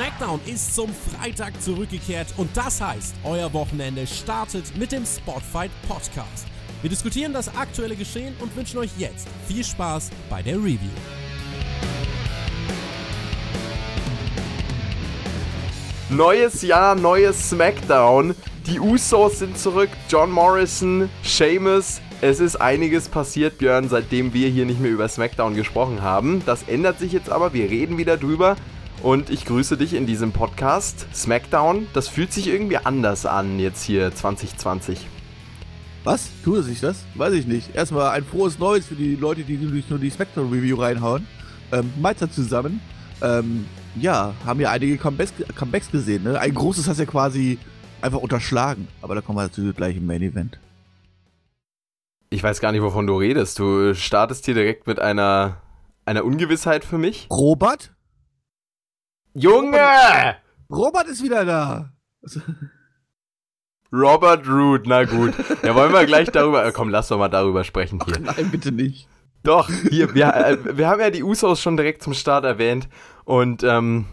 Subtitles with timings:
[0.00, 6.46] SmackDown ist zum Freitag zurückgekehrt und das heißt, euer Wochenende startet mit dem Spotfight Podcast.
[6.80, 10.88] Wir diskutieren das aktuelle Geschehen und wünschen euch jetzt viel Spaß bei der Review.
[16.08, 18.34] Neues Jahr, neues SmackDown.
[18.68, 19.90] Die Usos sind zurück.
[20.08, 22.00] John Morrison, Sheamus.
[22.22, 26.42] Es ist einiges passiert, Björn, seitdem wir hier nicht mehr über SmackDown gesprochen haben.
[26.46, 27.52] Das ändert sich jetzt aber.
[27.52, 28.56] Wir reden wieder drüber.
[29.02, 31.06] Und ich grüße dich in diesem Podcast.
[31.14, 35.06] SmackDown, das fühlt sich irgendwie anders an jetzt hier 2020.
[36.04, 36.28] Was?
[36.44, 37.04] Tut sich das?
[37.14, 37.74] Weiß ich nicht.
[37.74, 41.26] Erstmal ein frohes Neues für die Leute, die nur die SmackDown-Review reinhauen.
[41.72, 42.80] Ähm, Meister zusammen.
[43.22, 46.24] Ähm, ja, haben ja einige Comebacks, Comebacks gesehen.
[46.24, 46.38] Ne?
[46.38, 47.58] Ein großes hast du ja quasi
[48.02, 48.86] einfach unterschlagen.
[49.00, 50.58] Aber da kommen wir dazu gleich im Main Event.
[52.28, 53.58] Ich weiß gar nicht, wovon du redest.
[53.58, 55.56] Du startest hier direkt mit einer,
[56.04, 57.28] einer Ungewissheit für mich.
[57.30, 57.92] Robert?
[59.34, 60.36] Junge!
[60.70, 61.92] Robert ist wieder da.
[63.92, 65.34] Robert Root, na gut.
[65.62, 66.70] Ja, wollen wir gleich darüber.
[66.72, 68.16] Komm, lass doch mal darüber sprechen hier.
[68.26, 69.08] Ach nein, bitte nicht.
[69.42, 72.88] Doch, hier, wir, äh, wir haben ja die Usos schon direkt zum Start erwähnt.
[73.24, 74.06] Und ähm,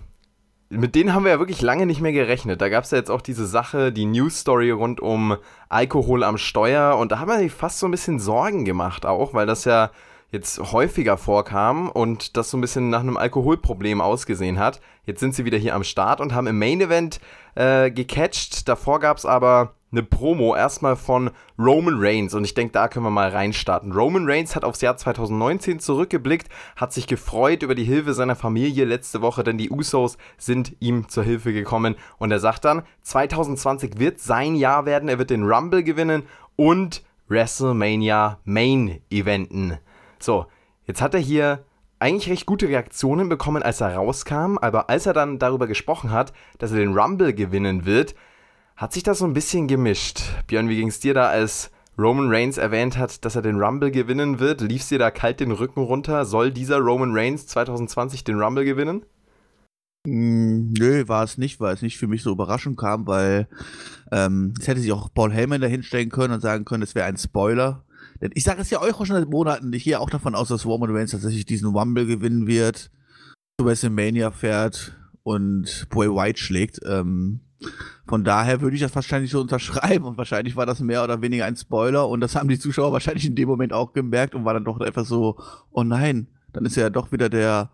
[0.69, 2.61] mit denen haben wir ja wirklich lange nicht mehr gerechnet.
[2.61, 5.37] Da gab es ja jetzt auch diese Sache, die News-Story rund um
[5.69, 6.97] Alkohol am Steuer.
[6.97, 9.91] Und da haben wir sich fast so ein bisschen Sorgen gemacht auch, weil das ja
[10.31, 14.81] jetzt häufiger vorkam und das so ein bisschen nach einem Alkoholproblem ausgesehen hat.
[15.05, 17.19] Jetzt sind sie wieder hier am Start und haben im Main Event
[17.55, 18.67] äh, gecatcht.
[18.67, 23.05] Davor gab es aber eine Promo erstmal von Roman Reigns und ich denke, da können
[23.05, 23.93] wir mal reinstarten.
[23.93, 28.83] Roman Reigns hat aufs Jahr 2019 zurückgeblickt, hat sich gefreut über die Hilfe seiner Familie
[28.83, 33.97] letzte Woche, denn die Usos sind ihm zur Hilfe gekommen und er sagt dann, 2020
[33.97, 36.23] wird sein Jahr werden, er wird den Rumble gewinnen
[36.57, 39.77] und WrestleMania Main Eventen.
[40.19, 40.45] So,
[40.85, 41.65] jetzt hat er hier
[41.99, 46.33] eigentlich recht gute Reaktionen bekommen, als er rauskam, aber als er dann darüber gesprochen hat,
[46.59, 48.15] dass er den Rumble gewinnen wird,
[48.75, 50.21] hat sich das so ein bisschen gemischt.
[50.45, 53.89] Björn, wie ging es dir da, als Roman Reigns erwähnt hat, dass er den Rumble
[53.89, 54.61] gewinnen wird?
[54.61, 56.25] Lief es dir da kalt den Rücken runter?
[56.25, 59.03] Soll dieser Roman Reigns 2020 den Rumble gewinnen?
[60.05, 63.47] Mm, nö, war es nicht, weil es nicht für mich so überraschend kam, weil
[64.11, 67.17] ähm, es hätte sich auch Paul Heyman dahinstellen können und sagen können, es wäre ein
[67.17, 67.83] Spoiler.
[68.19, 70.65] Ich sage es ja euch auch schon seit Monaten, ich gehe auch davon aus, dass
[70.65, 72.89] Roman Reigns tatsächlich diesen Rumble gewinnen wird,
[73.59, 76.79] zu WrestleMania fährt und Boy White schlägt.
[76.85, 77.41] Ähm,
[78.07, 81.45] von daher würde ich das wahrscheinlich so unterschreiben und wahrscheinlich war das mehr oder weniger
[81.45, 84.53] ein Spoiler und das haben die Zuschauer wahrscheinlich in dem Moment auch gemerkt und war
[84.53, 85.37] dann doch einfach so,
[85.71, 87.71] oh nein, dann ist ja doch wieder der,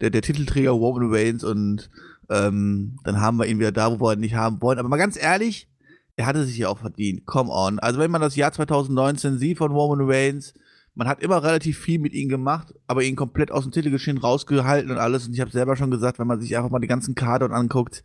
[0.00, 1.90] der, der Titelträger Roman Reigns und
[2.28, 4.78] ähm, dann haben wir ihn wieder da, wo wir ihn nicht haben wollen.
[4.78, 5.68] Aber mal ganz ehrlich,
[6.16, 7.26] er hatte sich ja auch verdient.
[7.26, 7.78] Come on.
[7.78, 10.54] Also wenn man das Jahr 2019 sieht von Roman Reigns,
[10.94, 14.90] man hat immer relativ viel mit ihm gemacht, aber ihn komplett aus dem Titelgeschehen rausgehalten
[14.90, 15.26] und alles.
[15.26, 18.02] Und ich habe selber schon gesagt, wenn man sich einfach mal die ganzen Kader anguckt,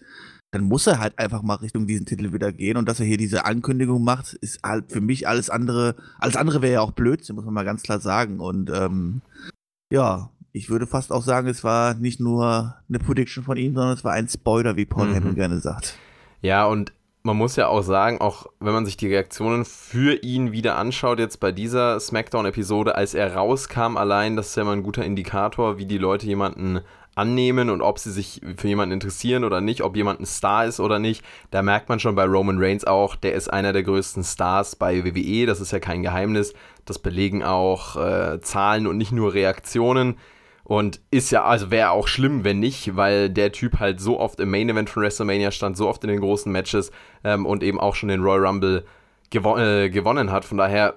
[0.52, 2.76] dann muss er halt einfach mal Richtung diesen Titel wieder gehen.
[2.76, 5.96] Und dass er hier diese Ankündigung macht, ist halt für mich alles andere.
[6.20, 8.42] Alles andere wäre ja auch Blödsinn, muss man mal ganz klar sagen.
[8.42, 9.22] Und ähm,
[9.90, 13.94] ja, ich würde fast auch sagen, es war nicht nur eine Prediction von ihm, sondern
[13.94, 15.14] es war ein Spoiler, wie Paul mhm.
[15.14, 15.98] Heyman gerne sagt.
[16.42, 16.92] Ja, und
[17.24, 21.20] man muss ja auch sagen, auch wenn man sich die Reaktionen für ihn wieder anschaut,
[21.20, 25.78] jetzt bei dieser SmackDown-Episode, als er rauskam allein, das ist ja mal ein guter Indikator,
[25.78, 26.82] wie die Leute jemanden
[27.14, 30.80] annehmen und ob sie sich für jemanden interessieren oder nicht, ob jemand ein Star ist
[30.80, 31.24] oder nicht.
[31.52, 35.04] Da merkt man schon bei Roman Reigns auch, der ist einer der größten Stars bei
[35.04, 36.54] WWE, das ist ja kein Geheimnis.
[36.86, 40.18] Das belegen auch äh, Zahlen und nicht nur Reaktionen.
[40.72, 44.40] Und ist ja, also wäre auch schlimm, wenn nicht, weil der Typ halt so oft
[44.40, 46.92] im Main Event von WrestleMania stand, so oft in den großen Matches
[47.26, 48.86] ähm, und eben auch schon den Royal Rumble
[49.32, 50.46] gewo äh, gewonnen hat.
[50.46, 50.94] Von daher,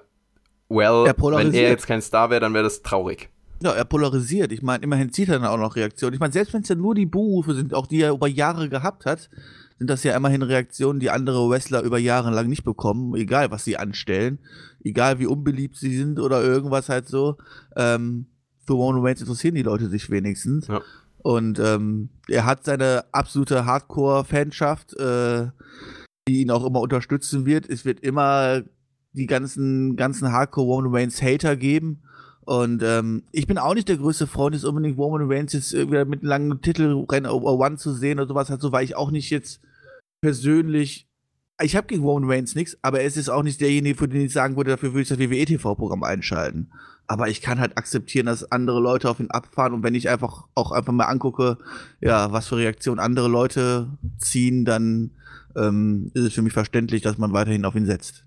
[0.69, 3.27] well, er wenn er jetzt kein Star wäre, dann wäre das traurig.
[3.61, 4.53] Ja, er polarisiert.
[4.53, 6.13] Ich meine, immerhin zieht er dann auch noch Reaktionen.
[6.13, 8.69] Ich meine, selbst wenn es ja nur die Buhrufe sind, auch die er über Jahre
[8.69, 9.29] gehabt hat,
[9.77, 13.65] sind das ja immerhin Reaktionen, die andere Wrestler über Jahre lang nicht bekommen, egal was
[13.65, 14.39] sie anstellen,
[14.85, 17.35] egal wie unbeliebt sie sind oder irgendwas halt so.
[17.75, 18.27] Ähm,
[18.65, 20.67] für Roman Reigns interessieren die Leute sich wenigstens.
[20.67, 20.81] Ja.
[21.19, 25.47] Und ähm, er hat seine absolute Hardcore-Fanschaft, äh,
[26.27, 27.67] die ihn auch immer unterstützen wird.
[27.67, 28.63] Es wird immer
[29.13, 32.03] die ganzen, ganzen Hardcore Roman Reigns Hater geben.
[32.45, 36.05] Und ähm, ich bin auch nicht der größte Freund, ist unbedingt Roman Reigns jetzt wieder
[36.05, 39.09] mit einem langen Titelrennen Over One zu sehen oder sowas halt so, weil ich auch
[39.09, 39.61] nicht jetzt
[40.21, 41.04] persönlich
[41.61, 44.33] ich habe gegen Roman Reigns nichts, aber es ist auch nicht derjenige, für den ich
[44.33, 46.71] sagen würde, dafür würde ich das WWE TV-Programm einschalten.
[47.07, 50.47] Aber ich kann halt akzeptieren, dass andere Leute auf ihn abfahren und wenn ich einfach
[50.55, 51.57] auch einfach mal angucke,
[52.01, 53.87] ja, was für Reaktionen andere Leute
[54.17, 55.11] ziehen, dann
[55.55, 58.25] ähm, ist es für mich verständlich, dass man weiterhin auf ihn setzt.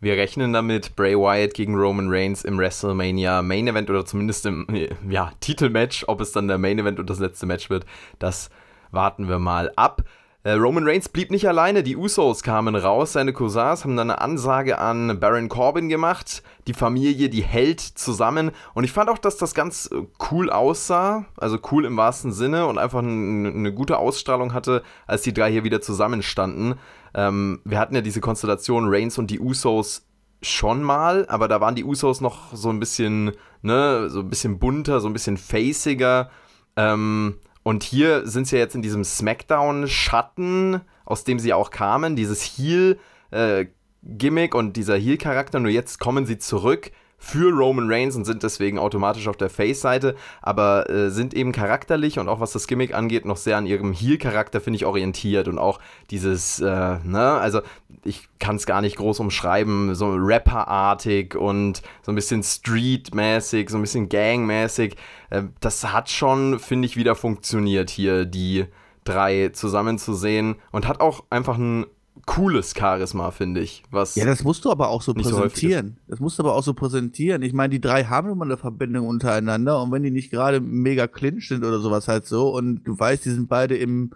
[0.00, 4.66] Wir rechnen damit Bray Wyatt gegen Roman Reigns im WrestleMania Main Event oder zumindest im
[5.08, 7.86] ja, Titelmatch, ob es dann der Main Event und das letzte Match wird,
[8.18, 8.50] das
[8.90, 10.02] warten wir mal ab.
[10.44, 14.20] Äh, Roman Reigns blieb nicht alleine, die Usos kamen raus, seine Cousins haben dann eine
[14.20, 18.50] Ansage an Baron Corbin gemacht, die Familie, die hält zusammen.
[18.74, 22.66] Und ich fand auch, dass das ganz äh, cool aussah, also cool im wahrsten Sinne
[22.66, 26.74] und einfach eine gute Ausstrahlung hatte, als die drei hier wieder zusammenstanden.
[27.14, 30.06] Ähm, wir hatten ja diese Konstellation Reigns und die Usos
[30.42, 33.32] schon mal, aber da waren die Usos noch so ein bisschen,
[33.62, 36.28] ne, so ein bisschen bunter, so ein bisschen faciger.
[36.76, 42.42] Ähm, und hier sind sie jetzt in diesem Smackdown-Schatten, aus dem sie auch kamen, dieses
[42.56, 45.58] Heel-Gimmick äh, und dieser Heel-Charakter.
[45.58, 46.92] Nur jetzt kommen sie zurück
[47.24, 52.18] für Roman Reigns und sind deswegen automatisch auf der Face-Seite, aber äh, sind eben charakterlich
[52.18, 55.58] und auch was das Gimmick angeht, noch sehr an ihrem Heel-Charakter, finde ich, orientiert und
[55.58, 55.80] auch
[56.10, 57.62] dieses, äh, ne, also
[58.04, 63.78] ich kann es gar nicht groß umschreiben, so Rapper-artig und so ein bisschen Street-mäßig, so
[63.78, 64.96] ein bisschen Gang-mäßig.
[65.30, 68.66] Äh, das hat schon, finde ich, wieder funktioniert hier, die
[69.04, 71.86] drei zusammenzusehen und hat auch einfach ein
[72.26, 73.82] cooles Charisma, finde ich.
[73.90, 75.96] Was ja, das musst du aber auch so präsentieren.
[76.06, 77.42] So das musst du aber auch so präsentieren.
[77.42, 81.06] Ich meine, die drei haben immer eine Verbindung untereinander und wenn die nicht gerade mega
[81.06, 84.10] clinch sind oder sowas halt so und du weißt, die sind beide im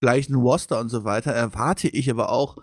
[0.00, 2.56] gleichen Roster und so weiter, erwarte ich aber auch,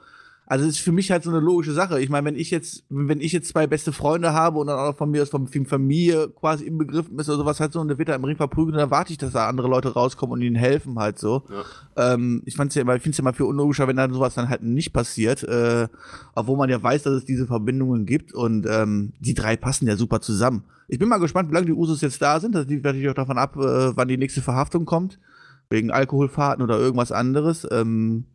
[0.48, 2.00] also es ist für mich halt so eine logische Sache.
[2.00, 4.96] Ich meine, wenn ich jetzt, wenn ich jetzt zwei beste Freunde habe und dann auch
[4.96, 7.98] von mir aus von Familie quasi im Begriff ist oder sowas halt so und der
[7.98, 10.56] wird da im Ring verprügelt, dann erwarte ich, dass da andere Leute rauskommen und ihnen
[10.56, 11.44] helfen halt so.
[11.50, 12.14] Ja.
[12.14, 14.36] Ähm, ich fand's ja immer, ich finde es ja immer viel unlogischer, wenn dann sowas
[14.36, 15.88] dann halt nicht passiert, äh,
[16.36, 19.96] obwohl man ja weiß, dass es diese Verbindungen gibt und ähm, die drei passen ja
[19.96, 20.64] super zusammen.
[20.88, 22.54] Ich bin mal gespannt, wie lange die Usos jetzt da sind.
[22.54, 25.20] Das liegt natürlich auch davon ab, äh, wann die nächste Verhaftung kommt.
[25.68, 27.68] Wegen Alkoholfahrten oder irgendwas anderes.
[27.72, 28.26] Ähm,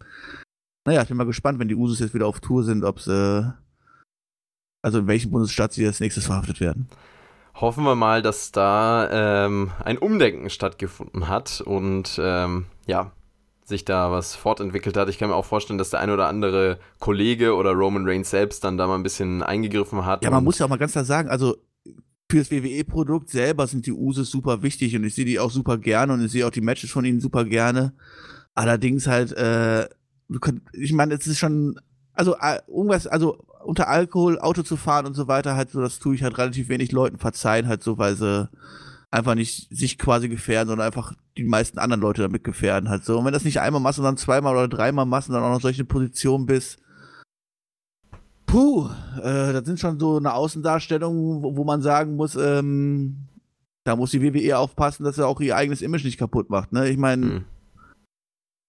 [0.86, 3.54] naja, ich bin mal gespannt, wenn die Usos jetzt wieder auf Tour sind, ob sie.
[4.82, 6.88] Also in welchem Bundesstaat sie als nächstes verhaftet werden.
[7.54, 13.12] Hoffen wir mal, dass da ähm, ein Umdenken stattgefunden hat und ähm, ja,
[13.70, 15.10] sich da was fortentwickelt hat.
[15.10, 18.64] Ich kann mir auch vorstellen, dass der ein oder andere Kollege oder Roman Reigns selbst
[18.64, 20.24] dann da mal ein bisschen eingegriffen hat.
[20.24, 21.56] Ja, man muss ja auch mal ganz klar sagen, also
[22.30, 25.78] für das WWE-Produkt selber sind die Usos super wichtig und ich sehe die auch super
[25.78, 27.92] gerne und ich sehe auch die Matches von ihnen super gerne.
[28.54, 29.88] Allerdings halt, äh,
[30.72, 31.80] ich meine, es ist schon,
[32.12, 35.98] also äh, irgendwas, also unter Alkohol Auto zu fahren und so weiter, halt so, das
[35.98, 38.48] tue ich halt relativ wenig Leuten verzeihen, halt so, weil sie
[39.10, 43.18] einfach nicht sich quasi gefährden, sondern einfach die meisten anderen Leute damit gefährden, halt so.
[43.18, 45.60] Und wenn das nicht einmal machst, sondern zweimal oder dreimal machst und dann auch noch
[45.60, 46.78] solche Positionen bist,
[48.46, 48.88] puh,
[49.18, 53.26] äh, das sind schon so eine Außendarstellung, wo, wo man sagen muss, ähm,
[53.84, 56.88] da muss die WWE aufpassen, dass er auch ihr eigenes Image nicht kaputt macht, ne?
[56.88, 57.44] Ich meine, mhm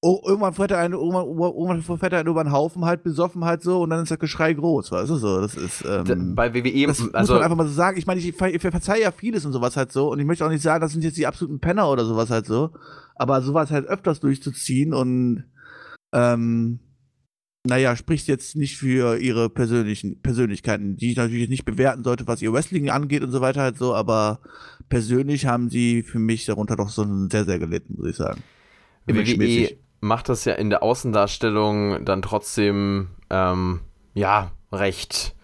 [0.03, 3.45] oh, irgendwann fährt er einen, irgendwann, irgendwann fährt er einen über den Haufen halt besoffen
[3.45, 5.39] halt so und dann ist das Geschrei groß, weißt du so.
[5.39, 7.97] Das ist ähm, bei WWE das also muss man einfach mal so sagen.
[7.97, 10.49] Ich meine, ich, ich verzeihe ja vieles und sowas halt so und ich möchte auch
[10.49, 12.71] nicht sagen, das sind jetzt die absoluten Penner oder sowas halt so,
[13.15, 15.43] aber sowas halt öfters durchzuziehen und
[16.13, 16.79] ähm,
[17.63, 22.41] naja, spricht jetzt nicht für ihre persönlichen Persönlichkeiten, die ich natürlich nicht bewerten sollte, was
[22.41, 24.39] ihr Wrestling angeht und so weiter halt so, aber
[24.89, 28.41] persönlich haben sie für mich darunter doch so sehr, sehr gelitten, muss ich sagen.
[29.05, 33.79] WWE macht das ja in der Außendarstellung dann trotzdem, ähm,
[34.13, 35.35] ja, recht,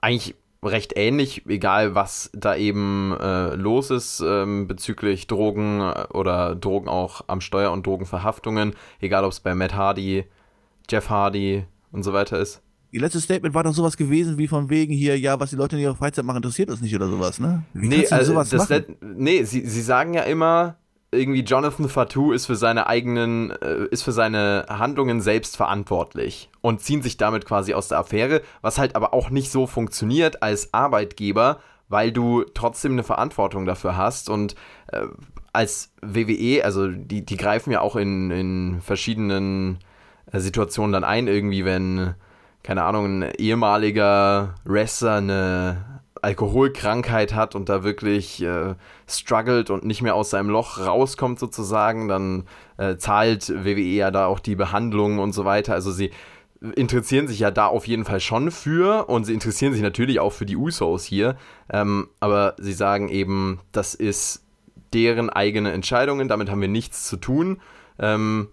[0.00, 6.54] eigentlich recht ähnlich, egal was da eben äh, los ist ähm, bezüglich Drogen äh, oder
[6.54, 10.24] Drogen auch am Steuer und Drogenverhaftungen, egal ob es bei Matt Hardy,
[10.90, 12.62] Jeff Hardy und so weiter ist.
[12.92, 15.76] Ihr letztes Statement war doch sowas gewesen wie von wegen hier, ja, was die Leute
[15.76, 17.62] in ihrer Freizeit machen, interessiert uns nicht oder sowas, ne?
[17.72, 18.96] Wie nee, also sowas machen?
[19.00, 20.76] nee, sie, sie sagen ja immer,
[21.12, 26.80] irgendwie Jonathan Fatou ist für seine eigenen, äh, ist für seine Handlungen selbst verantwortlich und
[26.80, 30.72] ziehen sich damit quasi aus der Affäre, was halt aber auch nicht so funktioniert als
[30.72, 34.54] Arbeitgeber, weil du trotzdem eine Verantwortung dafür hast und
[34.92, 35.06] äh,
[35.52, 39.78] als WWE, also die, die greifen ja auch in, in verschiedenen
[40.30, 42.14] äh, Situationen dann ein, irgendwie, wenn,
[42.62, 48.74] keine Ahnung, ein ehemaliger Wrestler eine Alkoholkrankheit hat und da wirklich äh,
[49.08, 52.44] struggelt und nicht mehr aus seinem Loch rauskommt sozusagen, dann
[52.76, 55.74] äh, zahlt WWE ja da auch die Behandlung und so weiter.
[55.74, 56.10] Also sie
[56.74, 60.32] interessieren sich ja da auf jeden Fall schon für und sie interessieren sich natürlich auch
[60.32, 61.36] für die Usos hier,
[61.72, 64.44] ähm, aber sie sagen eben, das ist
[64.92, 67.60] deren eigene Entscheidungen, damit haben wir nichts zu tun.
[67.98, 68.48] Ähm,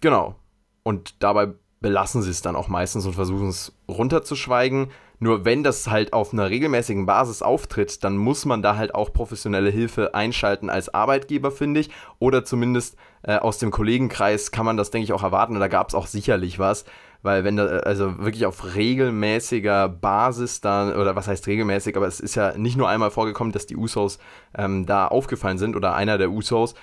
[0.00, 0.36] genau.
[0.82, 1.48] Und dabei
[1.80, 4.88] belassen sie es dann auch meistens und versuchen es runterzuschweigen.
[5.22, 9.12] Nur wenn das halt auf einer regelmäßigen Basis auftritt, dann muss man da halt auch
[9.12, 11.90] professionelle Hilfe einschalten als Arbeitgeber, finde ich.
[12.18, 15.52] Oder zumindest äh, aus dem Kollegenkreis kann man das, denke ich, auch erwarten.
[15.54, 16.86] Und da gab es auch sicherlich was.
[17.22, 22.18] Weil wenn da, also wirklich auf regelmäßiger Basis da, oder was heißt regelmäßig, aber es
[22.18, 24.18] ist ja nicht nur einmal vorgekommen, dass die Usos
[24.56, 26.74] ähm, da aufgefallen sind oder einer der Usos,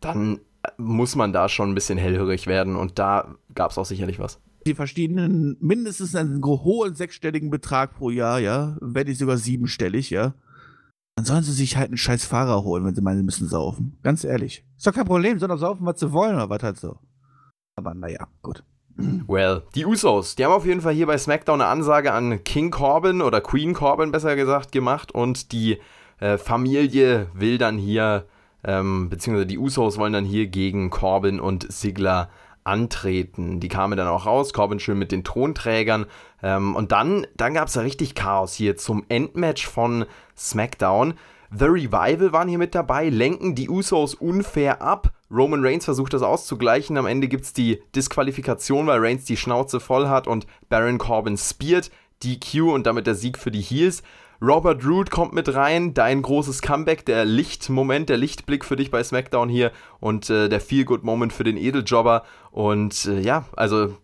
[0.00, 0.40] dann
[0.76, 4.40] muss man da schon ein bisschen hellhörig werden und da gab es auch sicherlich was.
[4.66, 10.34] Die verschiedenen mindestens einen hohen sechsstelligen Betrag pro Jahr, ja, wenn nicht sogar siebenstellig, ja.
[11.16, 13.96] Dann sollen sie sich halt einen scheiß Fahrer holen, wenn sie meinen, sie müssen saufen.
[14.02, 14.64] Ganz ehrlich.
[14.76, 16.98] Ist doch kein Problem, doch saufen, was sie wollen oder was halt so.
[17.76, 18.64] Aber naja, gut.
[19.28, 22.70] Well, die Usos, die haben auf jeden Fall hier bei SmackDown eine Ansage an King
[22.70, 25.78] Corbin oder Queen Corbin besser gesagt gemacht und die
[26.18, 28.26] äh, Familie will dann hier,
[28.64, 32.30] ähm, beziehungsweise die Usos wollen dann hier gegen Corbin und Sigler
[32.66, 33.60] antreten.
[33.60, 36.06] Die kamen dann auch raus, Corbin schön mit den Thronträgern.
[36.42, 40.06] Ähm, und dann, dann gab es ja richtig Chaos hier zum Endmatch von
[40.36, 41.14] SmackDown.
[41.56, 45.12] The Revival waren hier mit dabei, lenken die Usos unfair ab.
[45.30, 46.96] Roman Reigns versucht das auszugleichen.
[46.96, 51.36] Am Ende gibt es die Disqualifikation, weil Reigns die Schnauze voll hat und Baron Corbin
[51.36, 51.90] speart.
[52.24, 54.02] DQ und damit der Sieg für die Heels.
[54.42, 59.02] Robert Root kommt mit rein, dein großes Comeback, der Lichtmoment, der Lichtblick für dich bei
[59.02, 62.24] SmackDown hier und äh, der Feel-Good-Moment für den Edeljobber.
[62.50, 63.96] Und äh, ja, also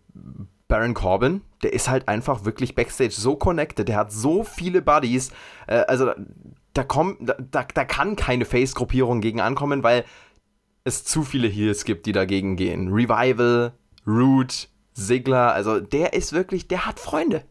[0.67, 5.31] Baron Corbin, der ist halt einfach wirklich backstage so connected, der hat so viele Buddies.
[5.67, 6.11] Äh, also
[6.73, 10.03] da, kommt, da, da kann keine Face-Gruppierung gegen ankommen, weil
[10.83, 12.91] es zu viele Heels gibt, die dagegen gehen.
[12.91, 13.73] Revival,
[14.07, 17.43] Root, Sigler, also der ist wirklich, der hat Freunde.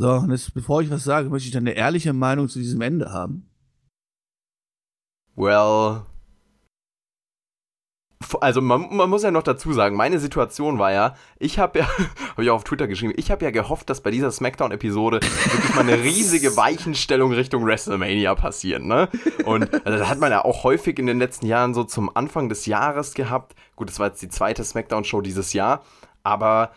[0.00, 3.12] So, und jetzt, bevor ich was sage, möchte ich eine ehrliche Meinung zu diesem Ende
[3.12, 3.50] haben.
[5.36, 6.06] Well.
[8.40, 11.88] Also man, man muss ja noch dazu sagen, meine Situation war ja, ich habe ja,
[12.30, 15.74] habe ich auch auf Twitter geschrieben, ich habe ja gehofft, dass bei dieser Smackdown-Episode wirklich
[15.74, 19.10] mal eine riesige Weichenstellung Richtung WrestleMania passiert, ne?
[19.44, 22.48] Und also, das hat man ja auch häufig in den letzten Jahren so zum Anfang
[22.48, 23.54] des Jahres gehabt.
[23.76, 25.82] Gut, das war jetzt die zweite Smackdown-Show dieses Jahr,
[26.22, 26.72] aber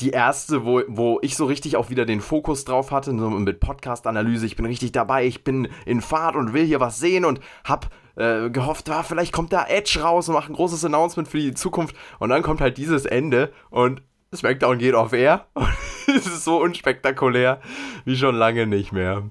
[0.00, 3.60] die erste, wo, wo ich so richtig auch wieder den Fokus drauf hatte, so mit
[3.60, 4.46] Podcast-Analyse.
[4.46, 7.90] Ich bin richtig dabei, ich bin in Fahrt und will hier was sehen und hab
[8.16, 11.54] äh, gehofft, ah, vielleicht kommt da Edge raus und macht ein großes Announcement für die
[11.54, 11.94] Zukunft.
[12.18, 14.02] Und dann kommt halt dieses Ende und
[14.34, 15.46] SmackDown geht auf Air.
[16.08, 17.60] Es ist so unspektakulär
[18.04, 19.30] wie schon lange nicht mehr.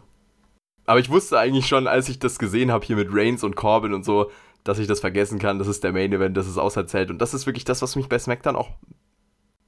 [0.86, 3.94] Aber ich wusste eigentlich schon, als ich das gesehen habe hier mit Reigns und Corbin
[3.94, 4.32] und so,
[4.64, 5.60] dass ich das vergessen kann.
[5.60, 7.12] Das ist der Main Event, das ist auserzählt.
[7.12, 8.70] Und das ist wirklich das, was mich bei SmackDown auch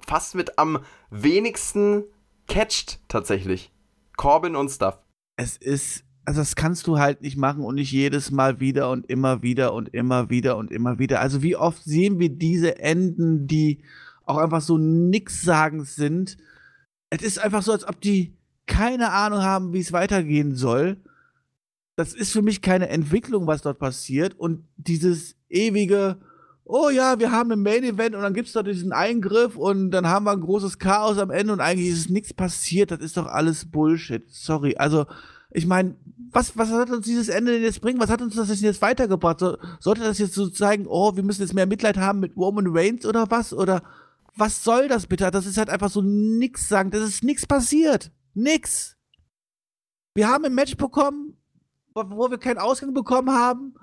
[0.08, 0.80] fast mit am
[1.10, 2.04] wenigsten
[2.48, 3.72] catcht tatsächlich.
[4.18, 5.00] Corbin und Stuff.
[5.38, 9.06] Es ist, also das kannst du halt nicht machen und nicht jedes Mal wieder und
[9.08, 11.20] immer wieder und immer wieder und immer wieder.
[11.20, 13.84] Also wie oft sehen wir diese Enden, die
[14.26, 16.38] auch einfach so nichtssagend sind.
[17.10, 20.98] Es ist einfach so, als ob die keine Ahnung haben, wie es weitergehen soll.
[21.96, 24.40] Das ist für mich keine Entwicklung, was dort passiert.
[24.40, 26.20] Und dieses ewige,
[26.66, 29.92] oh ja, wir haben ein Main Event und dann gibt es da diesen Eingriff und
[29.92, 32.92] dann haben wir ein großes Chaos am Ende und eigentlich ist nichts passiert.
[32.92, 34.24] Das ist doch alles Bullshit.
[34.30, 34.76] Sorry.
[34.78, 35.06] Also,
[35.52, 35.96] ich meine,
[36.32, 38.00] was, was hat uns dieses Ende denn jetzt bringen?
[38.00, 39.40] Was hat uns das jetzt weitergebracht?
[39.40, 42.68] So, sollte das jetzt so zeigen, oh, wir müssen jetzt mehr Mitleid haben mit Roman
[42.68, 43.54] Reigns oder was?
[43.54, 43.84] Oder
[44.36, 45.30] was soll das bitte?
[45.30, 46.90] Das ist halt einfach so nix sagen.
[46.92, 48.12] Das ist nichts passiert.
[48.34, 48.98] Nix.
[50.16, 51.38] Wir haben ein Match bekommen,
[51.94, 53.76] wo wir keinen Ausgang bekommen haben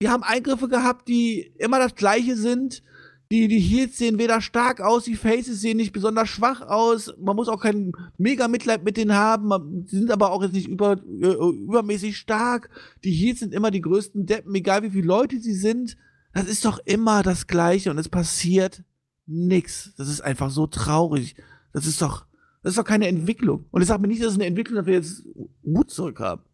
[0.00, 2.82] wir haben Eingriffe gehabt, die immer das gleiche sind.
[3.30, 7.12] Die, die Heels sehen weder stark aus, die Faces sehen nicht besonders schwach aus.
[7.18, 9.84] Man muss auch kein mega Mitleid mit denen haben.
[9.86, 12.70] sie sind aber auch jetzt nicht über, äh, übermäßig stark.
[13.04, 15.98] Die Heels sind immer die größten Deppen, egal wie viele Leute sie sind.
[16.32, 18.82] Das ist doch immer das Gleiche und es passiert
[19.26, 19.92] nichts.
[19.98, 21.36] Das ist einfach so traurig.
[21.74, 22.24] Das ist doch,
[22.62, 23.66] das ist doch keine Entwicklung.
[23.70, 25.24] Und ich sage mir nicht, dass es eine Entwicklung, dass wir jetzt
[25.62, 26.44] Mut zurückhaben.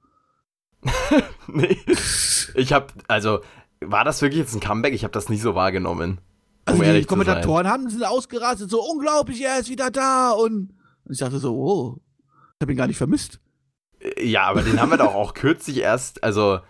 [1.49, 1.79] nee.
[2.55, 3.41] Ich hab, also,
[3.81, 4.95] war das wirklich jetzt ein Comeback?
[4.95, 6.19] Ich habe das nicht so wahrgenommen.
[6.67, 10.73] Um also die Kommentatoren haben sind ausgerastet, so unglaublich, er ist wieder da und,
[11.05, 13.41] und ich dachte so, oh, ich habe ihn gar nicht vermisst.
[14.19, 16.61] Ja, aber den haben wir doch auch kürzlich erst, also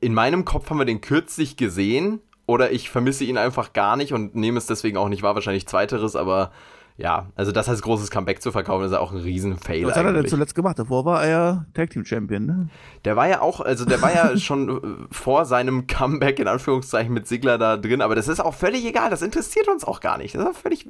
[0.00, 4.12] in meinem Kopf haben wir den kürzlich gesehen oder ich vermisse ihn einfach gar nicht
[4.12, 6.52] und nehme es deswegen auch nicht wahr, wahrscheinlich zweiteres, aber
[6.96, 9.86] ja, also das als großes Comeback zu verkaufen, ist ja auch ein Riesen-Fail.
[9.86, 10.78] Was hat er denn zuletzt gemacht?
[10.78, 12.68] Davor war er ja Tag Team Champion, ne?
[13.04, 17.12] Der war ja auch, also der war ja schon äh, vor seinem Comeback in Anführungszeichen
[17.12, 20.18] mit Sigler da drin, aber das ist auch völlig egal, das interessiert uns auch gar
[20.18, 20.36] nicht.
[20.36, 20.86] Das ist auch völlig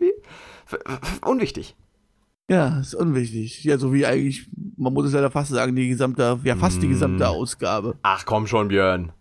[1.24, 1.74] unwichtig.
[2.50, 3.64] Ja, ist unwichtig.
[3.64, 6.88] Ja, so wie eigentlich, man muss es leider fast sagen, die gesamte, ja, fast die
[6.88, 7.28] gesamte mm.
[7.28, 7.96] Ausgabe.
[8.02, 9.12] Ach komm schon, Björn.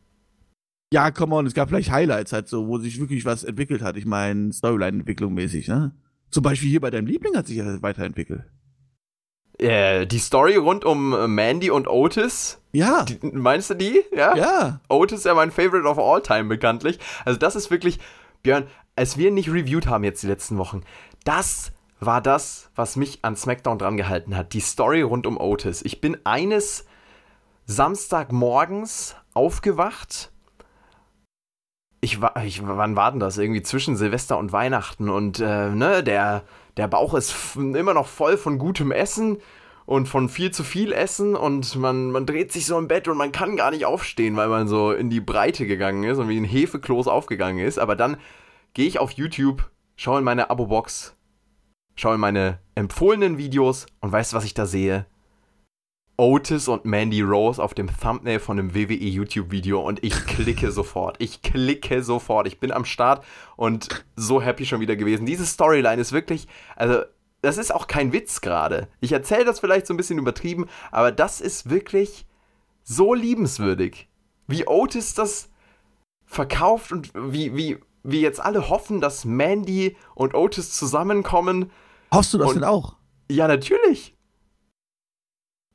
[0.94, 3.96] Ja, komm on, es gab vielleicht Highlights halt so, wo sich wirklich was entwickelt hat.
[3.96, 5.94] Ich meine, Storyline-Entwicklung mäßig, ne?
[6.34, 8.44] Zum Beispiel hier bei deinem Liebling hat sich ja weiterentwickelt.
[9.60, 12.60] Äh, die Story rund um äh, Mandy und Otis.
[12.72, 13.04] Ja.
[13.04, 14.02] Die, meinst du die?
[14.12, 14.36] Ja.
[14.36, 14.80] Ja.
[14.90, 16.98] Otis ist ja mein Favorite of all time bekanntlich.
[17.24, 18.00] Also das ist wirklich,
[18.42, 20.82] Björn, als wir nicht reviewed haben jetzt die letzten Wochen,
[21.24, 24.54] das war das, was mich an SmackDown dran gehalten hat.
[24.54, 25.84] Die Story rund um Otis.
[25.84, 26.88] Ich bin eines
[27.68, 30.33] Samstagmorgens aufgewacht
[32.04, 33.38] ich war, ich, wann war denn das?
[33.38, 36.44] Irgendwie zwischen Silvester und Weihnachten und äh, ne, der,
[36.76, 39.38] der Bauch ist immer noch voll von gutem Essen
[39.86, 43.18] und von viel zu viel Essen und man, man dreht sich so im Bett und
[43.18, 46.38] man kann gar nicht aufstehen, weil man so in die Breite gegangen ist und wie
[46.38, 47.80] ein Hefekloß aufgegangen ist.
[47.80, 48.18] Aber dann
[48.74, 51.16] gehe ich auf YouTube, schaue in meine Abo-Box,
[51.96, 55.06] schaue in meine empfohlenen Videos und weißt was ich da sehe?
[56.18, 61.16] Otis und Mandy Rose auf dem Thumbnail von einem WWE YouTube-Video und ich klicke sofort.
[61.20, 62.46] Ich klicke sofort.
[62.48, 65.26] Ich bin am Start und so happy schon wieder gewesen.
[65.26, 67.02] Diese Storyline ist wirklich, also
[67.42, 68.88] das ist auch kein Witz gerade.
[69.02, 72.26] Ich erzähle das vielleicht so ein bisschen übertrieben, aber das ist wirklich
[72.84, 74.08] so liebenswürdig.
[74.48, 75.50] Wie Otis das
[76.26, 81.72] verkauft und wie, wie, wie jetzt alle hoffen, dass Mandy und Otis zusammenkommen.
[82.14, 82.96] Hoffst du das und, denn auch?
[83.30, 84.16] Ja, natürlich.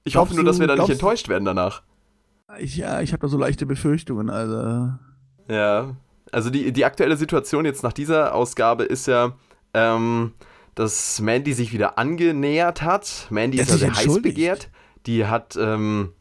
[0.08, 1.82] Ich hoffe nur, dass wir da nicht enttäuscht werden danach.
[2.58, 4.94] Ich, ja, ich habe da so leichte Befürchtungen, also.
[5.48, 5.96] Ja,
[6.32, 9.32] also die, die aktuelle Situation jetzt nach dieser Ausgabe ist ja,
[9.74, 10.32] ähm,
[10.74, 13.26] dass Mandy sich wieder angenähert hat.
[13.30, 14.70] Mandy ist ja sehr heiß begehrt.
[15.06, 16.12] Die hat, ähm,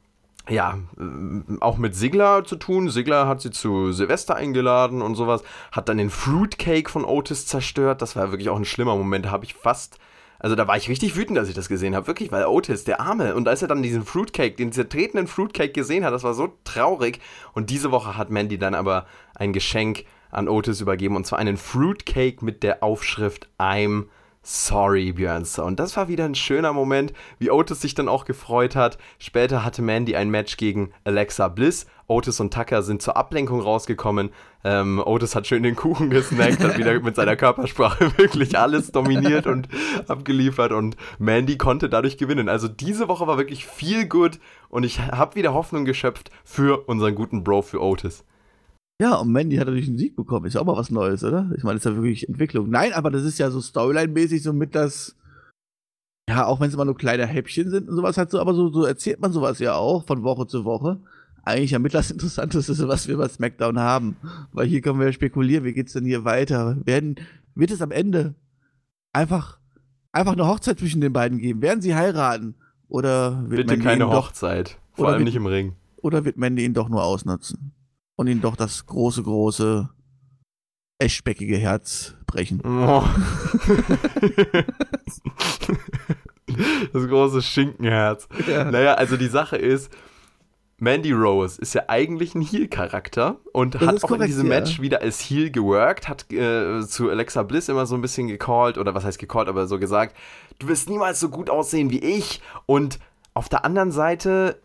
[0.49, 2.89] ja, äh, auch mit Sigler zu tun.
[2.89, 5.43] Sigler hat sie zu Silvester eingeladen und sowas.
[5.71, 8.01] Hat dann den Fruitcake von Otis zerstört.
[8.01, 9.25] Das war wirklich auch ein schlimmer Moment.
[9.25, 9.97] Da habe ich fast
[10.39, 12.07] also da war ich richtig wütend, als ich das gesehen habe.
[12.07, 16.05] Wirklich, weil Otis, der Arme, und als er dann diesen Fruitcake, den zertretenen Fruitcake gesehen
[16.05, 17.19] hat, das war so traurig.
[17.53, 21.57] Und diese Woche hat Mandy dann aber ein Geschenk an Otis übergeben, und zwar einen
[21.57, 24.05] Fruitcake mit der Aufschrift I'm
[24.49, 25.65] Sorry, Björnster.
[25.65, 28.97] Und das war wieder ein schöner Moment, wie Otis sich dann auch gefreut hat.
[29.19, 31.85] Später hatte Mandy ein Match gegen Alexa Bliss.
[32.07, 34.29] Otis und Tucker sind zur Ablenkung rausgekommen.
[34.63, 39.47] Ähm, Otis hat schön den Kuchen gesnackt, hat wieder mit seiner Körpersprache wirklich alles dominiert
[39.47, 39.67] und
[40.07, 42.47] abgeliefert und Mandy konnte dadurch gewinnen.
[42.47, 47.15] Also diese Woche war wirklich viel gut und ich habe wieder Hoffnung geschöpft für unseren
[47.15, 48.23] guten Bro, für Otis.
[48.99, 50.47] Ja, und Mandy hat natürlich einen Sieg bekommen.
[50.47, 51.51] Ist ja auch mal was Neues, oder?
[51.55, 52.69] Ich meine, das ist ja wirklich Entwicklung.
[52.69, 55.15] Nein, aber das ist ja so Storyline-mäßig so mit das.
[56.29, 58.69] Ja, auch wenn es immer nur kleine Häppchen sind und sowas halt so, aber so,
[58.69, 60.99] so erzählt man sowas ja auch von Woche zu Woche.
[61.43, 64.17] Eigentlich ja mit das Interessanteste, was wir bei SmackDown haben.
[64.51, 66.77] Weil hier können wir ja spekulieren, wie geht's denn hier weiter?
[66.83, 67.15] Werden,
[67.53, 68.33] wird es am Ende
[69.13, 69.59] einfach,
[70.11, 71.61] einfach eine Hochzeit zwischen den beiden geben?
[71.61, 72.55] Werden sie heiraten?
[72.89, 74.79] Oder wird Bitte Mandy keine Hochzeit.
[74.93, 75.75] Vor allem wird, nicht im Ring.
[75.97, 77.73] Oder wird Mandy ihn doch nur ausnutzen?
[78.17, 79.89] Und ihn doch das große, große,
[80.99, 82.61] eschbäckige Herz brechen.
[82.65, 83.05] Oh.
[86.93, 88.27] das große Schinkenherz.
[88.47, 88.65] Ja.
[88.65, 89.91] Naja, also die Sache ist,
[90.79, 94.59] Mandy Rose ist ja eigentlich ein Heel-Charakter und das hat auch korrekt, in diesem ja.
[94.59, 98.77] Match wieder als Heel geworkt, hat äh, zu Alexa Bliss immer so ein bisschen gecallt,
[98.77, 100.15] oder was heißt gecallt, aber so gesagt,
[100.59, 102.41] du wirst niemals so gut aussehen wie ich.
[102.65, 102.99] Und
[103.33, 104.59] auf der anderen Seite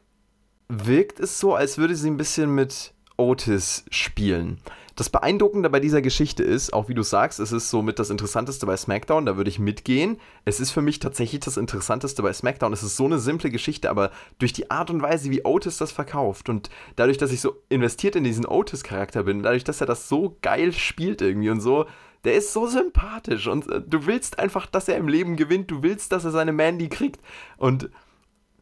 [0.68, 4.58] wirkt es so, als würde sie ein bisschen mit Otis spielen.
[4.96, 8.66] Das Beeindruckende bei dieser Geschichte ist, auch wie du sagst, es ist somit das Interessanteste
[8.66, 10.18] bei SmackDown, da würde ich mitgehen.
[10.44, 12.74] Es ist für mich tatsächlich das Interessanteste bei SmackDown.
[12.74, 15.92] Es ist so eine simple Geschichte, aber durch die Art und Weise, wie Otis das
[15.92, 20.08] verkauft und dadurch, dass ich so investiert in diesen Otis-Charakter bin, dadurch, dass er das
[20.08, 21.86] so geil spielt irgendwie und so,
[22.24, 25.82] der ist so sympathisch und äh, du willst einfach, dass er im Leben gewinnt, du
[25.82, 27.20] willst, dass er seine Mandy kriegt
[27.56, 27.88] und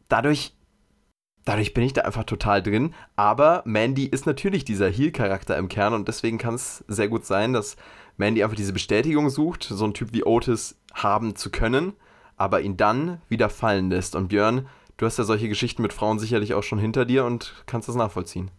[0.07, 0.53] dadurch
[1.45, 2.93] dadurch bin ich da einfach total drin.
[3.15, 7.53] Aber Mandy ist natürlich dieser Heal-Charakter im Kern und deswegen kann es sehr gut sein,
[7.53, 7.77] dass
[8.17, 11.93] Mandy einfach diese Bestätigung sucht, so einen Typ wie Otis haben zu können,
[12.37, 14.15] aber ihn dann wieder fallen lässt.
[14.15, 17.63] Und Björn, du hast ja solche Geschichten mit Frauen sicherlich auch schon hinter dir und
[17.65, 18.51] kannst das nachvollziehen.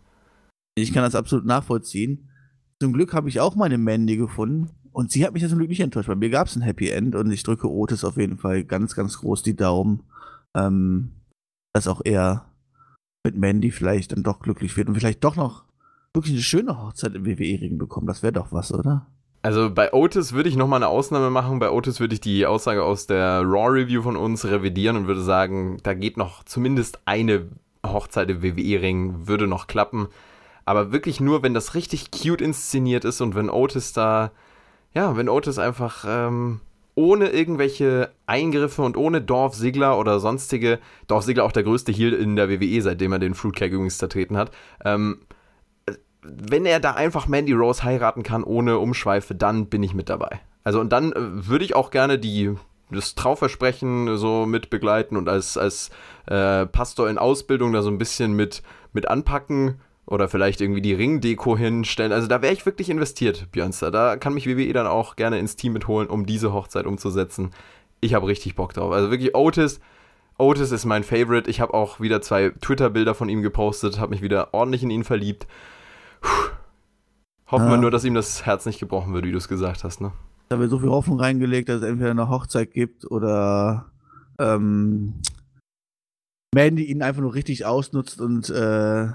[0.75, 2.31] Ich kann das absolut nachvollziehen.
[2.81, 4.71] Zum Glück habe ich auch meine Mandy gefunden.
[4.93, 6.09] Und sie hat mich ja zum Glück nicht enttäuscht.
[6.09, 8.95] Bei mir gab es ein Happy End und ich drücke Otis auf jeden Fall ganz,
[8.95, 10.03] ganz groß die Daumen,
[10.55, 11.13] ähm,
[11.73, 12.52] dass auch er
[13.25, 15.65] mit Mandy vielleicht dann doch glücklich wird und vielleicht doch noch
[16.15, 18.07] wirklich eine schöne Hochzeit im WWE-Ring bekommen.
[18.07, 19.07] Das wäre doch was, oder?
[19.43, 21.59] Also bei Otis würde ich nochmal eine Ausnahme machen.
[21.59, 25.79] Bei Otis würde ich die Aussage aus der Raw-Review von uns revidieren und würde sagen,
[25.83, 27.49] da geht noch zumindest eine
[27.85, 30.09] Hochzeit im WWE-Ring, würde noch klappen.
[30.65, 34.31] Aber wirklich nur, wenn das richtig cute inszeniert ist und wenn Otis da,
[34.95, 36.61] ja, wenn Otis einfach ähm,
[36.95, 42.13] ohne irgendwelche Eingriffe und ohne Dorf Sigler oder sonstige, Dorf Sigler auch der größte Heal
[42.13, 44.51] in der WWE, seitdem er den Fruitcake übrigens zertreten hat,
[44.85, 45.21] ähm,
[46.23, 50.41] wenn er da einfach Mandy Rose heiraten kann ohne Umschweife, dann bin ich mit dabei.
[50.65, 51.17] Also und dann äh,
[51.49, 52.55] würde ich auch gerne die
[52.91, 55.91] das Trauversprechen so mit begleiten und als, als
[56.27, 60.95] äh, Pastor in Ausbildung da so ein bisschen mit, mit anpacken oder vielleicht irgendwie die
[60.95, 62.13] Ringdeko hinstellen.
[62.13, 63.91] Also da wäre ich wirklich investiert, Björnster.
[63.91, 67.51] Da kann mich WWE dann auch gerne ins Team mitholen, um diese Hochzeit umzusetzen.
[68.01, 68.93] Ich habe richtig Bock drauf.
[68.93, 69.81] Also wirklich Otis.
[70.39, 71.49] Otis ist mein Favorite.
[71.49, 75.05] Ich habe auch wieder zwei Twitter-Bilder von ihm gepostet, habe mich wieder ordentlich in ihn
[75.05, 75.47] verliebt.
[76.21, 76.31] Puh.
[77.53, 77.71] Hoffen Ja.
[77.73, 80.13] wir nur, dass ihm das Herz nicht gebrochen wird, wie du es gesagt hast, ne?
[80.49, 83.91] Da wird so viel Hoffnung reingelegt, dass es entweder eine Hochzeit gibt oder
[84.39, 85.15] ähm,
[86.55, 89.09] Mandy ihn einfach nur richtig ausnutzt und äh,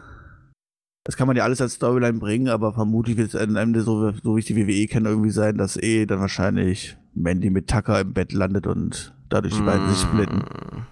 [1.08, 4.12] das kann man ja alles als Storyline bringen, aber vermutlich wird es am Ende so,
[4.12, 8.02] so wie ich die WWE kenne, irgendwie sein, dass eh dann wahrscheinlich Mandy mit Tucker
[8.02, 10.40] im Bett landet und dadurch die beiden sich splitten.
[10.40, 10.86] Mm.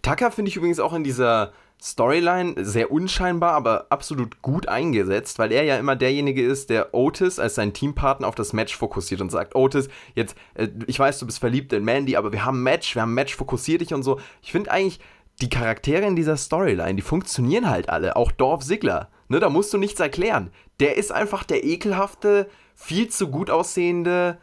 [0.00, 1.50] Tucker finde ich übrigens auch in dieser
[1.82, 7.40] Storyline sehr unscheinbar, aber absolut gut eingesetzt, weil er ja immer derjenige ist, der Otis
[7.40, 11.26] als seinen Teampartner auf das Match fokussiert und sagt, Otis, jetzt, äh, ich weiß, du
[11.26, 13.92] bist verliebt in Mandy, aber wir haben ein Match, wir haben ein Match, fokussier dich
[13.92, 14.20] und so.
[14.40, 15.00] Ich finde eigentlich,
[15.40, 18.14] die Charaktere in dieser Storyline, die funktionieren halt alle.
[18.14, 20.50] Auch Dorf Ziggler, ne, da musst du nichts erklären.
[20.80, 24.38] Der ist einfach der ekelhafte, viel zu gut aussehende,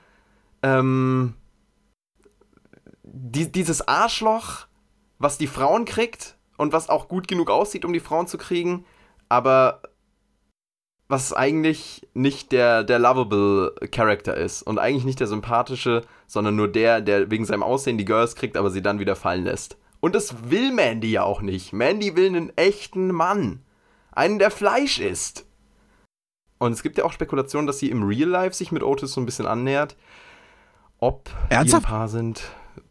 [0.62, 1.36] ähm,
[3.04, 4.68] die, dieses Arschloch,
[5.20, 8.86] was die Frauen kriegt und was auch gut genug aussieht, um die Frauen zu kriegen,
[9.30, 9.82] aber
[11.08, 16.68] was eigentlich nicht der, der lovable Character ist und eigentlich nicht der sympathische, sondern nur
[16.68, 19.78] der, der wegen seinem Aussehen die Girls kriegt, aber sie dann wieder fallen lässt.
[20.00, 21.74] Und das will Mandy ja auch nicht.
[21.74, 23.62] Mandy will einen echten Mann.
[24.16, 25.46] Einen, der Fleisch isst.
[26.58, 29.22] Und es gibt ja auch Spekulationen, dass sie im Real Life sich mit Otis so
[29.22, 29.96] ein bisschen annähert.
[31.00, 31.84] Ob Ernsthaft?
[31.84, 32.40] die ein Paar sind.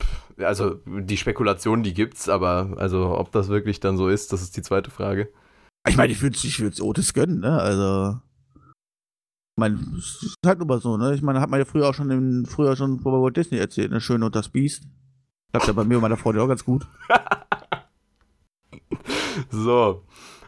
[0.00, 4.42] pff, Also die Spekulation, die gibt's, aber also ob das wirklich dann so ist, das
[4.42, 5.30] ist die zweite Frage.
[5.88, 7.58] Ich meine, ich würde ich würd's Otis gönnen, ne?
[7.58, 8.20] Also.
[8.56, 11.14] Ich meine, es ist halt immer so, ne?
[11.14, 13.90] Ich meine, hat man ja früher auch schon in, früher schon bei Walt Disney erzählt,
[13.90, 14.00] ne?
[14.00, 14.84] Schön und das Biest.
[15.52, 16.86] Klappt ja bei mir und meiner Freundin auch ganz gut.
[19.50, 20.02] So.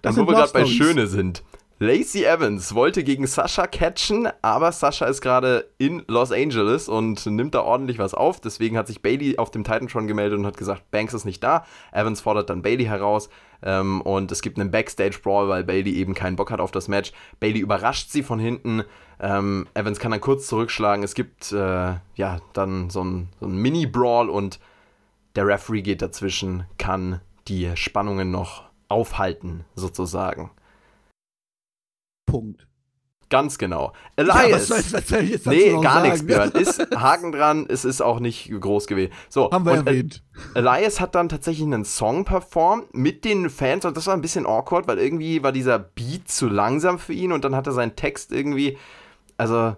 [0.06, 0.64] Das und wo wir gerade bei.
[0.66, 1.42] Schöne sind.
[1.78, 7.54] Lacey Evans wollte gegen Sascha catchen, aber Sascha ist gerade in Los Angeles und nimmt
[7.54, 8.40] da ordentlich was auf.
[8.40, 11.66] Deswegen hat sich Bailey auf dem Titantron gemeldet und hat gesagt, Banks ist nicht da.
[11.92, 13.28] Evans fordert dann Bailey heraus
[13.62, 17.12] ähm, und es gibt einen Backstage-Brawl, weil Bailey eben keinen Bock hat auf das Match.
[17.40, 18.82] Bailey überrascht sie von hinten.
[19.20, 21.04] Ähm, Evans kann dann kurz zurückschlagen.
[21.04, 24.60] Es gibt äh, ja dann so ein, so Mini-Brawl und
[25.34, 30.50] der Referee geht dazwischen, kann die Spannungen noch aufhalten, sozusagen.
[32.26, 32.66] Punkt.
[33.28, 33.92] Ganz genau.
[34.16, 34.70] Ja, Elias.
[34.70, 35.08] was, soll, was
[35.42, 36.52] soll nee, gar nichts, Björn.
[36.52, 39.12] Ist Haken dran, es ist auch nicht groß gewesen.
[39.28, 40.22] So, Haben wir äh, erwähnt.
[40.54, 44.46] Elias hat dann tatsächlich einen Song performt mit den Fans und das war ein bisschen
[44.46, 47.96] awkward, weil irgendwie war dieser Beat zu langsam für ihn und dann hat er seinen
[47.96, 48.78] Text irgendwie,
[49.36, 49.74] also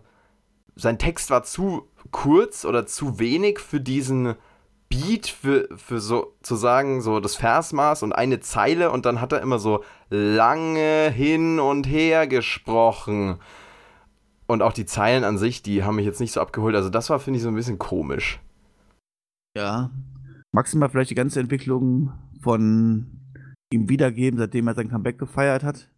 [0.77, 4.35] sein Text war zu kurz oder zu wenig für diesen
[4.88, 9.33] Beat, für, für so zu sagen, so das Versmaß und eine Zeile und dann hat
[9.33, 13.38] er immer so lange hin und her gesprochen.
[14.46, 16.74] Und auch die Zeilen an sich, die haben mich jetzt nicht so abgeholt.
[16.74, 18.40] Also das war, finde ich, so ein bisschen komisch.
[19.55, 19.90] Ja.
[20.53, 23.20] Maximal vielleicht die ganze Entwicklung von
[23.70, 25.90] ihm wiedergeben, seitdem er sein Comeback gefeiert hat.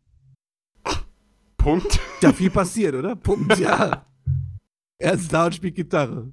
[1.56, 2.00] Punkt.
[2.22, 3.14] Ja, viel passiert, oder?
[3.14, 4.04] Punkt, ja.
[4.98, 6.32] Er ist da und spielt Gitarre.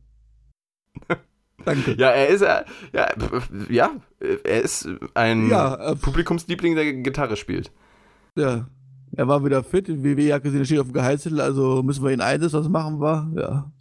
[1.67, 1.95] Danke.
[1.97, 3.08] Ja, er ist äh, ja,
[3.69, 7.71] ja, er ist ein Ja, äh, Publikumsliebling, der Gitarre spielt.
[8.36, 8.67] Ja.
[9.15, 12.60] Er war wieder fit, die er steht auf dem Gehaltszettel, also müssen wir ihn einsetzen,
[12.60, 13.32] was machen wir?
[13.36, 13.71] Ja.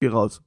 [0.00, 0.42] Geh raus.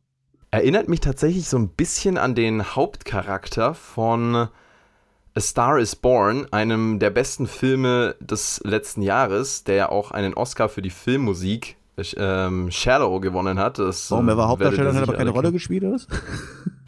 [0.49, 6.97] Erinnert mich tatsächlich so ein bisschen an den Hauptcharakter von A Star is Born, einem
[6.97, 11.75] der besten Filme des letzten Jahres, der ja auch einen Oscar für die Filmmusik
[12.17, 13.77] ähm, Shallow gewonnen hat.
[13.77, 14.27] Das, Warum?
[14.29, 15.99] Er war Hauptdarsteller hat aber keine Rolle gespielt, oder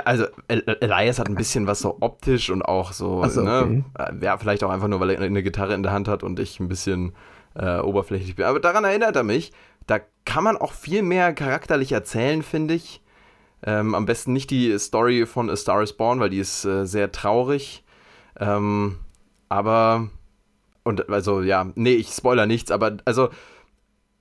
[0.00, 3.84] also El Elias hat ein bisschen was so optisch und auch so, so, ne?
[3.98, 6.38] Äh, Ja, vielleicht auch einfach nur, weil er eine Gitarre in der Hand hat und
[6.40, 7.12] ich ein bisschen
[7.54, 8.44] äh, oberflächlich bin.
[8.46, 9.52] Aber daran erinnert er mich.
[9.86, 13.02] Da kann man auch viel mehr charakterlich erzählen, finde ich.
[13.64, 16.84] Ähm, am besten nicht die Story von A Star is Born, weil die ist äh,
[16.86, 17.84] sehr traurig.
[18.40, 18.96] Ähm,
[19.48, 20.08] aber,
[20.84, 23.28] und also ja, nee, ich spoiler nichts, aber also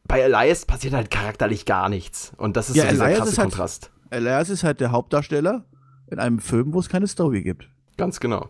[0.04, 2.34] bei Elias passiert halt charakterlich gar nichts.
[2.38, 3.92] Und das ist Ja, so dieser Elias krasse halt- Kontrast.
[4.12, 5.66] Elias ist halt der Hauptdarsteller
[6.08, 7.70] in einem Film, wo es keine Story gibt.
[7.98, 8.50] Ganz genau.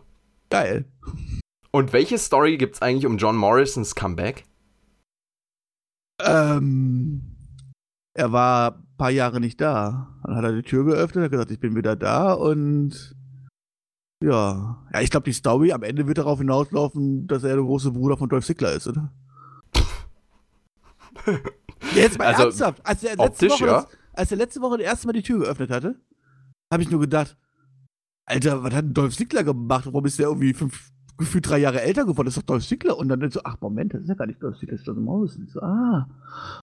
[0.50, 0.84] Geil.
[1.70, 4.44] Und welche Story gibt es eigentlich um John Morrisons Comeback?
[6.20, 7.22] Ähm,
[8.14, 10.18] er war ein paar Jahre nicht da.
[10.24, 13.14] Dann hat er die Tür geöffnet, hat gesagt, ich bin wieder da und
[14.22, 14.84] ja.
[14.92, 18.16] Ja, ich glaube, die Story am Ende wird darauf hinauslaufen, dass er der große Bruder
[18.16, 19.12] von Dolph Ziggler ist, oder?
[21.94, 22.84] Jetzt mal Also, ernsthaft.
[22.84, 23.72] Als er, letzte optisch, Woche ja.
[23.82, 25.96] das, als er letzte Woche das erste Mal die Tür geöffnet hatte,
[26.72, 27.36] habe ich nur gedacht,
[28.24, 29.86] Alter, was hat denn Dolph Ziggler gemacht?
[29.86, 32.26] Warum ist der irgendwie fünf, gefühlt drei Jahre älter geworden?
[32.26, 32.96] Das ist doch Dolph Ziggler.
[32.96, 35.02] Und dann so, ach Moment, das ist ja gar nicht Dolph Ziggler, das ist John
[35.02, 35.44] Morrison.
[35.46, 36.08] Ich So, ah.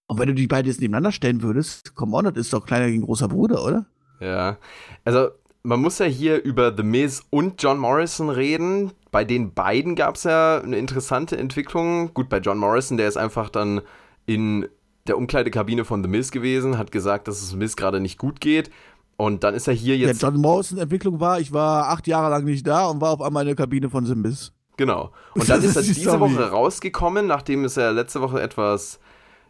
[0.06, 2.86] Und wenn du die beiden jetzt nebeneinander stellen würdest, come on, das ist doch kleiner
[2.86, 3.86] gegen großer Bruder, oder?
[4.20, 4.58] Ja.
[5.04, 5.28] Also,
[5.62, 8.92] man muss ja hier über The Miz und John Morrison reden.
[9.10, 12.14] Bei den beiden gab es ja eine interessante Entwicklung.
[12.14, 13.82] Gut, bei John Morrison, der ist einfach dann
[14.24, 14.66] in
[15.06, 18.70] der Umkleidekabine von The Miz gewesen, hat gesagt, dass es Miz gerade nicht gut geht.
[19.16, 20.22] Und dann ist er hier jetzt.
[20.22, 23.20] Ja, John Morrison Entwicklung war, ich war acht Jahre lang nicht da und war auf
[23.20, 24.52] einmal in der Kabine von The Miz.
[24.76, 25.12] Genau.
[25.34, 26.20] Und dann ist er diese Story.
[26.20, 28.98] Woche rausgekommen, nachdem es ja letzte Woche etwas,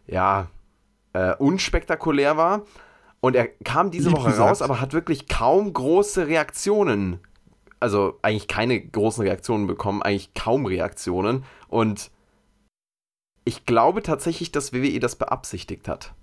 [0.07, 0.47] ja,
[1.13, 2.63] äh, unspektakulär war.
[3.21, 4.49] Und er kam diese Lieb Woche gesagt.
[4.49, 7.19] raus, aber hat wirklich kaum große Reaktionen.
[7.79, 11.45] Also eigentlich keine großen Reaktionen bekommen, eigentlich kaum Reaktionen.
[11.69, 12.11] Und
[13.45, 16.13] ich glaube tatsächlich, dass WWE das beabsichtigt hat.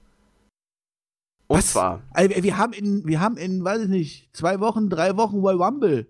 [1.47, 1.73] Und Was?
[1.73, 5.37] zwar, Also, wir haben in, wir haben in, weiß ich nicht, zwei Wochen, drei Wochen
[5.39, 6.07] Royal Rumble.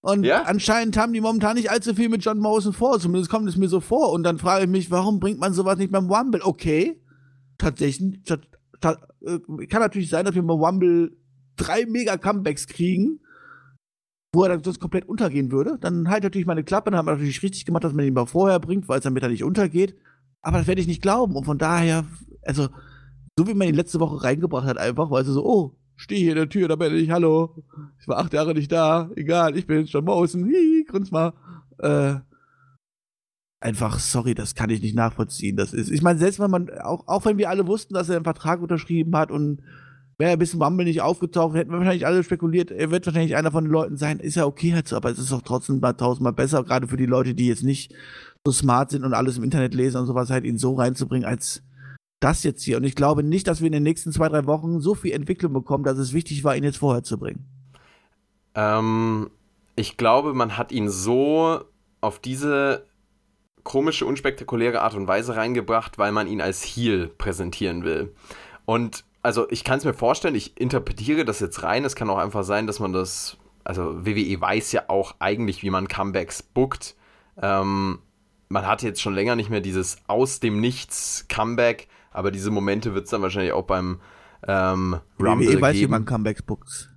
[0.00, 0.42] Und Ja?
[0.42, 3.68] anscheinend haben die momentan nicht allzu viel mit John Morrison vor, zumindest kommt es mir
[3.68, 4.12] so vor.
[4.12, 6.42] Und dann frage ich mich, warum bringt man sowas nicht beim Rumble?
[6.42, 7.00] Okay,
[7.58, 8.38] tatsächlich, ta,
[8.80, 11.16] ta, äh, kann natürlich sein, dass wir beim Rumble
[11.56, 13.20] drei Mega-Comebacks kriegen,
[14.34, 15.78] wo er dann sonst komplett untergehen würde.
[15.80, 18.26] Dann halt natürlich meine Klappe, dann hat man natürlich richtig gemacht, dass man ihn mal
[18.26, 19.96] vorher bringt, weil es damit er nicht untergeht.
[20.42, 21.36] Aber das werde ich nicht glauben.
[21.36, 22.04] Und von daher,
[22.42, 22.68] also,
[23.38, 26.32] so wie man ihn letzte Woche reingebracht hat, einfach, weil sie so, oh, steh hier
[26.32, 27.64] in der Tür, da bin ich, hallo.
[28.00, 31.32] Ich war acht Jahre nicht da, egal, ich bin John Morrison, hihi, grins mal.
[31.78, 32.16] Äh,
[33.60, 35.56] einfach, sorry, das kann ich nicht nachvollziehen.
[35.56, 38.16] Das ist, ich meine, selbst wenn man, auch, auch wenn wir alle wussten, dass er
[38.16, 39.62] einen Vertrag unterschrieben hat und
[40.18, 43.36] wäre er bis zum Rumble nicht aufgetaucht, hätten wir wahrscheinlich alle spekuliert, er wird wahrscheinlich
[43.36, 44.20] einer von den Leuten sein.
[44.20, 46.96] Ist ja okay halt so, aber es ist doch trotzdem mal tausendmal besser, gerade für
[46.96, 47.94] die Leute, die jetzt nicht
[48.46, 51.62] so smart sind und alles im Internet lesen und sowas, halt ihn so reinzubringen, als
[52.20, 52.76] das jetzt hier.
[52.76, 55.52] Und ich glaube nicht, dass wir in den nächsten zwei, drei Wochen so viel Entwicklung
[55.52, 57.46] bekommen, dass es wichtig war, ihn jetzt vorher zu bringen.
[58.54, 59.30] Ähm,
[59.76, 61.60] ich glaube, man hat ihn so
[62.00, 62.86] auf diese
[63.62, 68.14] komische, unspektakuläre Art und Weise reingebracht, weil man ihn als Heel präsentieren will.
[68.66, 71.84] Und also ich kann es mir vorstellen, ich interpretiere das jetzt rein.
[71.84, 75.70] Es kann auch einfach sein, dass man das, also WWE weiß ja auch eigentlich, wie
[75.70, 76.94] man Comebacks bookt.
[77.40, 78.00] Ähm,
[78.50, 82.94] man hat jetzt schon länger nicht mehr dieses aus dem Nichts Comeback, aber diese Momente
[82.94, 84.00] wird es dann wahrscheinlich auch beim
[84.46, 86.90] ähm, Rumble WWE weiß, wie man Comebacks bookt.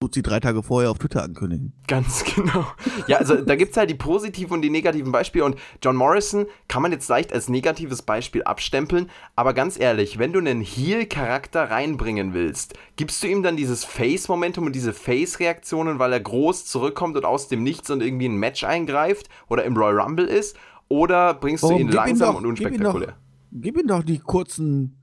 [0.00, 1.72] Tut sie drei Tage vorher auf Twitter ankündigen.
[1.88, 2.66] Ganz genau.
[3.06, 6.44] Ja, also da gibt es halt die positiven und die negativen Beispiele und John Morrison
[6.68, 11.70] kann man jetzt leicht als negatives Beispiel abstempeln, aber ganz ehrlich, wenn du einen Heel-Charakter
[11.70, 17.16] reinbringen willst, gibst du ihm dann dieses Face-Momentum und diese Face-Reaktionen, weil er groß zurückkommt
[17.16, 21.32] und aus dem Nichts und irgendwie ein Match eingreift oder im Royal Rumble ist, oder
[21.32, 21.80] bringst du Warum?
[21.80, 23.16] ihn Gib langsam doch- und gib ihm doch- unspektakulär?
[23.50, 24.98] Gib ihm doch die kurzen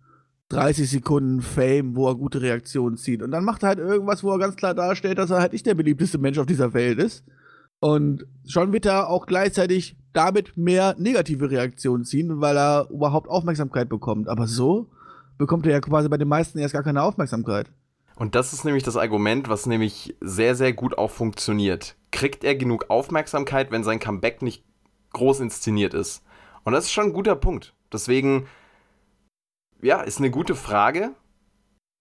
[0.50, 3.22] 30 Sekunden Fame, wo er gute Reaktionen zieht.
[3.22, 5.66] Und dann macht er halt irgendwas, wo er ganz klar darstellt, dass er halt nicht
[5.66, 7.24] der beliebteste Mensch auf dieser Welt ist.
[7.80, 13.90] Und schon wird er auch gleichzeitig damit mehr negative Reaktionen ziehen, weil er überhaupt Aufmerksamkeit
[13.90, 14.30] bekommt.
[14.30, 14.90] Aber so
[15.38, 17.72] bekommt er ja quasi bei den meisten erst gar keine Aufmerksamkeit.
[18.16, 21.96] Und das ist nämlich das Argument, was nämlich sehr, sehr gut auch funktioniert.
[22.12, 24.64] Kriegt er genug Aufmerksamkeit, wenn sein Comeback nicht
[25.14, 26.24] groß inszeniert ist?
[26.64, 27.74] Und das ist schon ein guter Punkt.
[27.92, 28.46] Deswegen,
[29.84, 31.12] ja, ist eine gute Frage.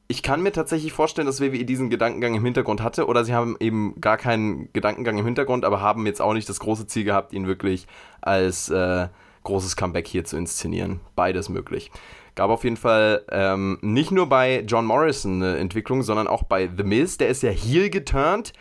[0.09, 3.57] Ich kann mir tatsächlich vorstellen, dass WWE diesen Gedankengang im Hintergrund hatte oder sie haben
[3.61, 7.33] eben gar keinen Gedankengang im Hintergrund, aber haben jetzt auch nicht das große Ziel gehabt,
[7.33, 7.87] ihn wirklich
[8.21, 9.09] als äh,
[9.45, 11.01] großes Comeback hier zu inszenieren.
[11.17, 11.91] Beides möglich.
[12.35, 16.71] Gab auf jeden Fall ähm, nicht nur bei John Morrison eine Entwicklung, sondern auch bei
[16.75, 17.19] The Miz.
[17.19, 18.53] Der ist ja heel geturnt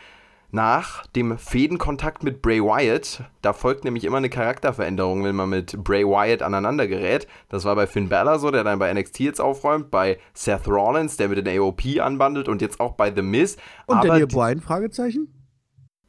[0.51, 3.23] nach dem Fädenkontakt mit Bray Wyatt.
[3.41, 7.27] Da folgt nämlich immer eine Charakterveränderung, wenn man mit Bray Wyatt aneinander gerät.
[7.49, 11.17] Das war bei Finn Balor so, der dann bei NXT jetzt aufräumt, bei Seth Rollins,
[11.17, 13.57] der mit den AOP anbandelt und jetzt auch bei The Miz.
[13.85, 14.59] Und Aber Daniel Bryan?
[14.61, 15.27] Fragezeichen?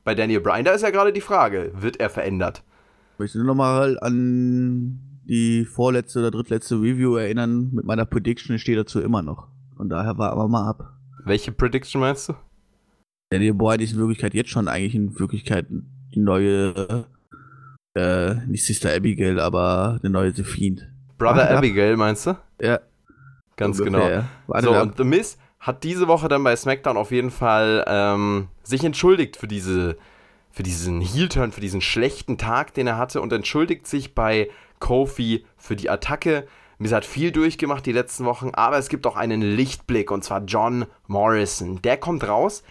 [0.04, 2.64] bei Daniel Bryan, da ist ja gerade die Frage, wird er verändert?
[3.14, 7.70] Ich möchte nur noch mal an die vorletzte oder drittletzte Review erinnern.
[7.72, 9.46] Mit meiner Prediction steht dazu immer noch.
[9.76, 10.94] Von daher war aber mal ab.
[11.24, 12.34] Welche Prediction meinst du?
[13.32, 15.66] Daniel Bryan ist in Wirklichkeit jetzt schon eigentlich in Wirklichkeit
[16.14, 17.06] die neue,
[17.94, 20.88] äh, nicht Sister Abigail, aber eine neue The Fiend.
[21.18, 21.58] Brother Warte ab.
[21.58, 22.36] Abigail, meinst du?
[22.60, 22.80] Ja,
[23.56, 24.28] Ganz ungefähr.
[24.46, 24.60] genau.
[24.60, 24.82] So, ab.
[24.82, 29.36] und The Miz hat diese Woche dann bei SmackDown auf jeden Fall ähm, sich entschuldigt
[29.36, 29.96] für diese
[30.50, 35.46] für diesen Heel-Turn, für diesen schlechten Tag, den er hatte und entschuldigt sich bei Kofi
[35.56, 36.46] für die Attacke.
[36.78, 40.42] Miz hat viel durchgemacht die letzten Wochen, aber es gibt auch einen Lichtblick und zwar
[40.44, 41.80] John Morrison.
[41.80, 42.64] Der kommt raus,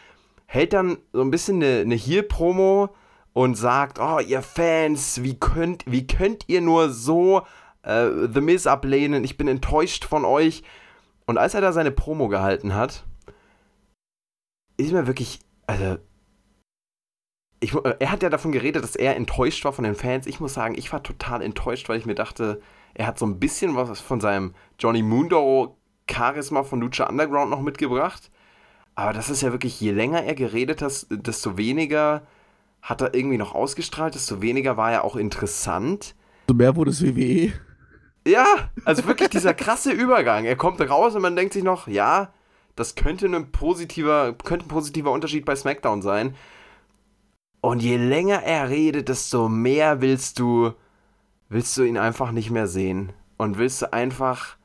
[0.52, 2.90] hält dann so ein bisschen eine, eine Heel-Promo
[3.32, 7.44] und sagt, oh, ihr Fans, wie könnt, wie könnt ihr nur so
[7.84, 9.24] äh, The Miz ablehnen?
[9.24, 10.64] Ich bin enttäuscht von euch.
[11.26, 13.06] Und als er da seine Promo gehalten hat,
[14.76, 16.00] ist mir wirklich, also,
[17.62, 20.28] ich, er hat ja davon geredet, dass er enttäuscht war von den Fans.
[20.28, 22.62] Ich muss sagen, ich war total enttäuscht, weil ich mir dachte,
[22.94, 25.78] er hat so ein bisschen was von seinem Johnny Mundo
[26.12, 28.30] Charisma von Lucha Underground noch mitgebracht.
[28.96, 32.24] Aber das ist ja wirklich, je länger er geredet hat, desto weniger
[32.82, 36.16] hat er irgendwie noch ausgestrahlt, desto weniger war er auch interessant.
[36.50, 37.54] So mehr wurde es WWE.
[38.28, 40.46] Ja, also wirklich dieser krasse Übergang.
[40.46, 42.34] Er kommt raus und man denkt sich noch, ja,
[42.76, 46.36] das könnte ein positiver, könnte ein positiver Unterschied bei SmackDown sein.
[47.62, 50.74] Und je länger er redet, desto mehr willst du,
[51.50, 53.14] willst du ihn einfach nicht mehr sehen.
[53.38, 54.58] Und willst du einfach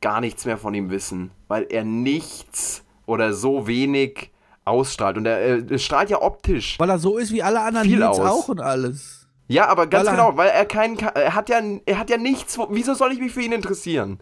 [0.00, 1.30] gar nichts mehr von ihm wissen.
[1.48, 4.30] Weil er nichts oder so wenig
[4.64, 5.16] ausstrahlt.
[5.16, 6.78] Und er, er strahlt ja optisch.
[6.78, 8.44] Weil er so ist wie alle anderen Viel Nils aus.
[8.44, 9.26] auch und alles.
[9.48, 12.56] Ja, aber ganz Weil genau, weil er keinen, er hat ja, er hat ja nichts,
[12.58, 14.20] wo- wieso soll ich mich für ihn interessieren?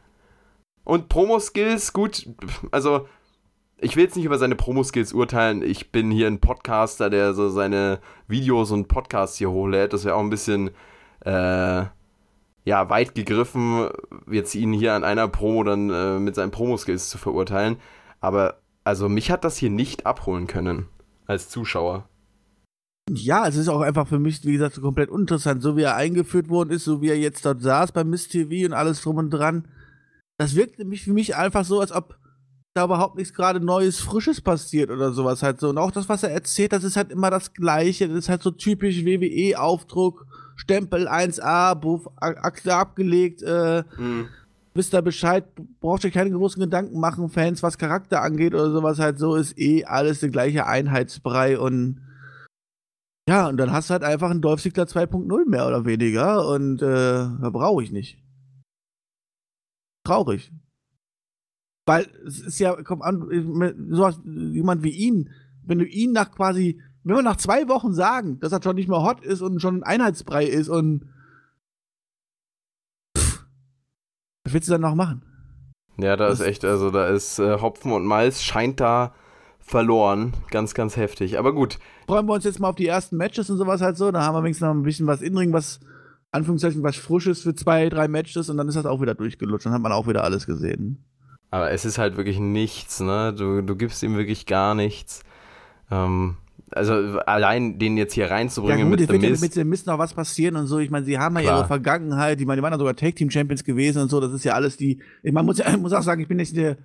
[0.83, 2.27] Und Promo-Skills, gut,
[2.73, 3.07] also,
[3.79, 7.49] ich will jetzt nicht über seine Promo-Skills urteilen, ich bin hier ein Podcaster, der so
[7.51, 10.71] seine Videos und Podcasts hier hochlädt, das wäre auch ein bisschen,
[11.25, 11.85] äh,
[12.65, 13.89] ja, weit gegriffen,
[14.31, 17.77] jetzt ihn hier an einer Promo dann äh, mit seinen Promo-Skills zu verurteilen,
[18.21, 20.87] aber, also, mich hat das hier nicht abholen können,
[21.27, 22.09] als Zuschauer.
[23.13, 25.63] Ja, es ist auch einfach für mich, wie gesagt, so komplett uninteressant.
[25.63, 28.67] So wie er eingeführt worden ist, so wie er jetzt dort saß beim Miss TV
[28.67, 29.67] und alles drum und dran.
[30.39, 32.17] Das wirkt nämlich für mich einfach so, als ob
[32.75, 35.71] da überhaupt nichts gerade Neues, Frisches passiert oder sowas halt so.
[35.71, 38.09] Und auch das, was er erzählt, das ist halt immer das Gleiche.
[38.09, 40.27] Das ist halt so typisch WWE-Aufdruck.
[40.55, 44.29] Stempel 1A, Buff, Akte abgelegt, äh, Mhm.
[44.75, 45.45] Wisst ihr Bescheid,
[45.81, 49.59] braucht euch keine großen Gedanken machen, Fans, was Charakter angeht oder sowas halt so, ist
[49.59, 52.01] eh alles der gleiche Einheitsbrei und
[53.29, 56.83] ja, und dann hast du halt einfach einen Dolph Ziggler 2.0 mehr oder weniger und
[56.83, 58.21] äh, da brauche ich nicht.
[60.05, 60.51] Traurig.
[61.87, 63.21] Weil es ist ja, komm an,
[63.91, 65.31] sowas, jemand wie ihn,
[65.63, 68.89] wenn du ihn nach quasi, wenn wir nach zwei Wochen sagen, dass er schon nicht
[68.89, 71.09] mehr hot ist und schon ein Einheitsbrei ist und
[73.17, 73.47] pff,
[74.45, 75.23] was willst du dann noch machen?
[75.99, 79.13] Ja, da ist echt, also da ist äh, Hopfen und Malz scheint da
[79.59, 80.33] verloren.
[80.51, 81.39] Ganz, ganz heftig.
[81.39, 84.11] Aber gut, freuen wir uns jetzt mal auf die ersten Matches und sowas halt so.
[84.11, 85.81] Da haben wir wenigstens noch ein bisschen was Inring, was,
[86.33, 89.67] Anführungszeichen, was Frisches für zwei, drei Matches und dann ist das auch wieder durchgelutscht.
[89.67, 91.05] Dann hat man auch wieder alles gesehen.
[91.51, 93.35] aber es ist halt wirklich nichts, ne?
[93.35, 95.23] Du, du gibst ihm wirklich gar nichts.
[95.91, 96.37] Ähm,
[96.73, 99.43] also allein den jetzt hier Ja, reinzubringen gut, mit The wird ja Mist.
[99.43, 100.79] mit dem Mist noch was passieren und so.
[100.79, 101.59] Ich meine, sie haben ja Klar.
[101.59, 102.41] ihre Vergangenheit.
[102.41, 104.21] Ich meine, die waren ja sogar Tag Team Champions gewesen und so.
[104.21, 105.01] Das ist ja alles die.
[105.23, 106.77] Ich man muss, ja, muss auch sagen, ich bin nicht, der,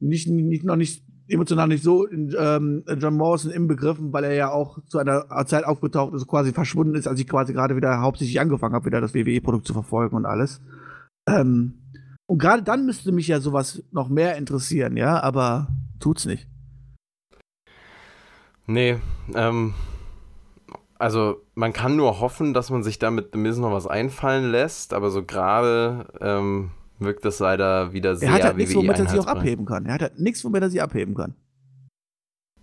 [0.00, 4.50] nicht, nicht noch nicht emotional nicht so in ähm, John Morrison inbegriffen, weil er ja
[4.50, 8.40] auch zu einer Zeit aufgetaucht ist, quasi verschwunden ist, als ich quasi gerade wieder hauptsächlich
[8.40, 10.60] angefangen habe, wieder das WWE-Produkt zu verfolgen und alles.
[11.26, 11.78] Ähm,
[12.26, 15.68] und gerade dann müsste mich ja sowas noch mehr interessieren, ja, aber
[15.98, 16.46] tut's nicht.
[18.66, 18.98] Nee,
[19.34, 19.74] ähm,
[20.98, 24.50] also man kann nur hoffen, dass man sich da mit The Miz noch was einfallen
[24.50, 28.98] lässt, aber so gerade ähm, wirkt das leider wieder sehr Er hat halt nichts, womit
[28.98, 29.86] er sich auch abheben kann.
[29.86, 31.34] Er hat halt nichts, womit er sich abheben kann.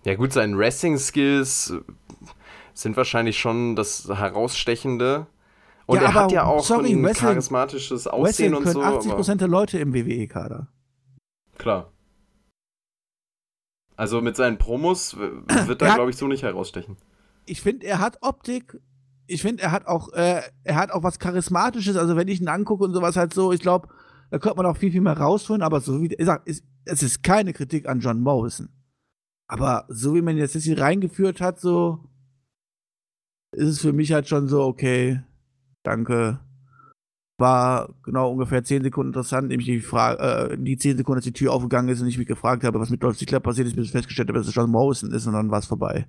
[0.04, 1.74] Ja gut, seine Wrestling-Skills
[2.74, 5.26] sind wahrscheinlich schon das Herausstechende.
[5.86, 9.10] Und Ja, er aber hat ja auch sorry, ein charismatisches Aussehen Wrestling und können so.
[9.10, 10.68] 80% aber- der Leute im WWE-Kader.
[11.58, 11.91] Klar.
[13.96, 16.96] Also mit seinen Promos wird Er er, glaube ich, so nicht herausstechen.
[17.44, 18.80] Ich finde, er hat Optik.
[19.26, 21.96] Ich finde, er hat auch, äh, er hat auch was Charismatisches.
[21.96, 23.88] Also wenn ich ihn angucke und sowas halt so, ich glaube,
[24.30, 25.62] da könnte man auch viel, viel mehr rausholen.
[25.62, 28.70] Aber so wie, ich sag, es, es ist keine Kritik an John Morrison.
[29.46, 32.08] Aber so wie man jetzt hier reingeführt hat, so
[33.52, 35.20] ist es für mich halt schon so, okay,
[35.82, 36.40] danke.
[37.42, 41.32] War genau ungefähr 10 Sekunden interessant, nämlich die Frage, äh, die 10 Sekunden, als die
[41.32, 43.86] Tür aufgegangen ist und ich mich gefragt habe, was mit Dolph Ziggler passiert ist, bis
[43.86, 46.06] ich festgestellt habe, dass es John Morrison ist und dann war es vorbei.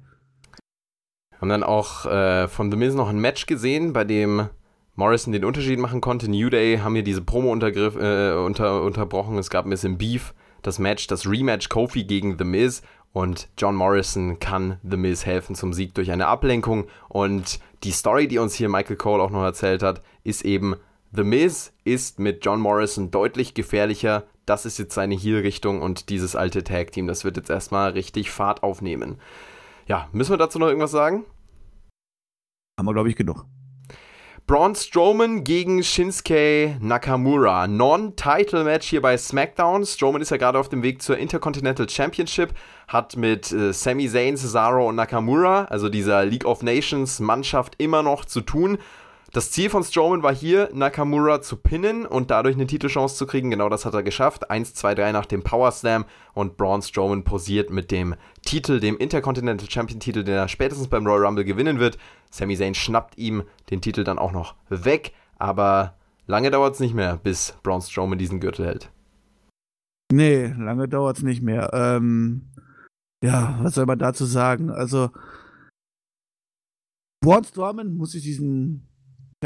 [1.41, 4.47] Haben dann auch äh, von The Miz noch ein Match gesehen, bei dem
[4.95, 6.29] Morrison den Unterschied machen konnte.
[6.29, 9.39] New Day haben hier diese Promo äh, unter, unterbrochen.
[9.39, 10.35] Es gab ein bisschen Beef.
[10.61, 12.83] Das Match, das Rematch Kofi gegen The Miz.
[13.11, 16.85] Und John Morrison kann The Miz helfen zum Sieg durch eine Ablenkung.
[17.09, 20.75] Und die Story, die uns hier Michael Cole auch noch erzählt hat, ist eben,
[21.15, 24.23] The Miz ist mit John Morrison deutlich gefährlicher.
[24.47, 28.63] Das ist jetzt seine Heel-Richtung und dieses alte Tag-Team, das wird jetzt erstmal richtig Fahrt
[28.63, 29.19] aufnehmen.
[29.85, 31.23] Ja, müssen wir dazu noch irgendwas sagen?
[32.79, 33.45] Haben wir, glaube ich, genug.
[34.47, 37.67] Braun Strowman gegen Shinsuke Nakamura.
[37.67, 39.85] Non-Title-Match hier bei SmackDown.
[39.85, 42.55] Strowman ist ja gerade auf dem Weg zur Intercontinental Championship,
[42.87, 48.01] hat mit äh, Sami Zayn, Cesaro und Nakamura, also dieser League of Nations Mannschaft, immer
[48.01, 48.79] noch zu tun.
[49.33, 53.49] Das Ziel von Strowman war hier, Nakamura zu pinnen und dadurch eine Titelchance zu kriegen.
[53.49, 54.51] Genau das hat er geschafft.
[54.51, 56.05] 1, 2, 3 nach dem Power Slam
[56.35, 58.13] und Braun Strowman posiert mit dem
[58.43, 61.97] Titel, dem Intercontinental Champion Titel, den er spätestens beim Royal Rumble gewinnen wird.
[62.29, 65.95] Sami Zayn schnappt ihm den Titel dann auch noch weg, aber
[66.27, 68.91] lange dauert es nicht mehr, bis Braun Strowman diesen Gürtel hält.
[70.11, 71.71] Nee, lange dauert's nicht mehr.
[71.73, 72.51] Ähm,
[73.23, 74.69] ja, was soll man dazu sagen?
[74.69, 75.09] Also,
[77.19, 78.92] Braun Strowman muss sich diesen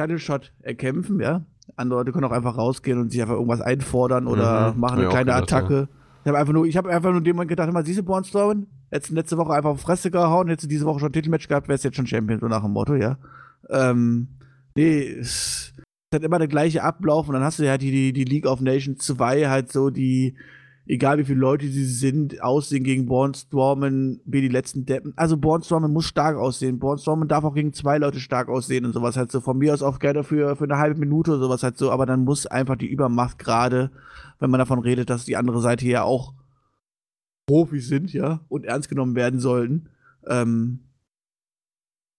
[0.01, 1.45] Title Shot erkämpfen, ja.
[1.75, 4.79] Andere Leute können auch einfach rausgehen und sich einfach irgendwas einfordern oder Mhm.
[4.79, 5.89] machen eine auch kleine Attacke.
[6.23, 8.23] Ich habe einfach nur, ich habe einfach nur dem Moment gedacht, mal, siehst du Braun
[8.23, 8.67] Strowman?
[8.89, 11.67] Hättest letzte Woche einfach auf Fresse gehauen, hättest du diese Woche schon ein Titelmatch gehabt,
[11.67, 13.17] wärst jetzt schon Champion, so nach dem Motto, ja.
[13.69, 14.27] Ähm,
[14.75, 18.13] nee, es ist halt immer der gleiche Ablauf und dann hast du ja die, die,
[18.13, 20.35] die League of Nations 2 halt so, die,
[20.88, 25.13] egal wie viele Leute sie sind, aussehen gegen Braun Strowman, wie die letzten Deppen.
[25.15, 26.79] Also Braun Strowman muss stark aussehen.
[26.79, 29.41] Braun Strowman darf auch gegen zwei Leute stark aussehen und sowas halt so.
[29.41, 32.05] Von mir aus auch gerne für, für eine halbe Minute oder sowas halt so, aber
[32.05, 33.91] dann muss einfach die Übermacht gerade,
[34.39, 36.33] wenn man davon redet, dass die andere Seite ja auch
[37.47, 39.89] Profis sind, ja, und ernst genommen werden sollten,
[40.27, 40.79] ähm,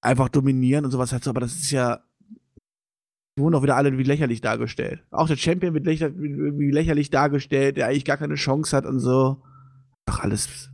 [0.00, 2.00] einfach dominieren und sowas halt so, aber das ist ja
[3.38, 5.02] wurden auch wieder alle wie lächerlich dargestellt.
[5.10, 9.00] Auch der Champion wird lächer, wie, lächerlich dargestellt, der eigentlich gar keine Chance hat und
[9.00, 9.42] so.
[10.06, 10.70] Doch alles,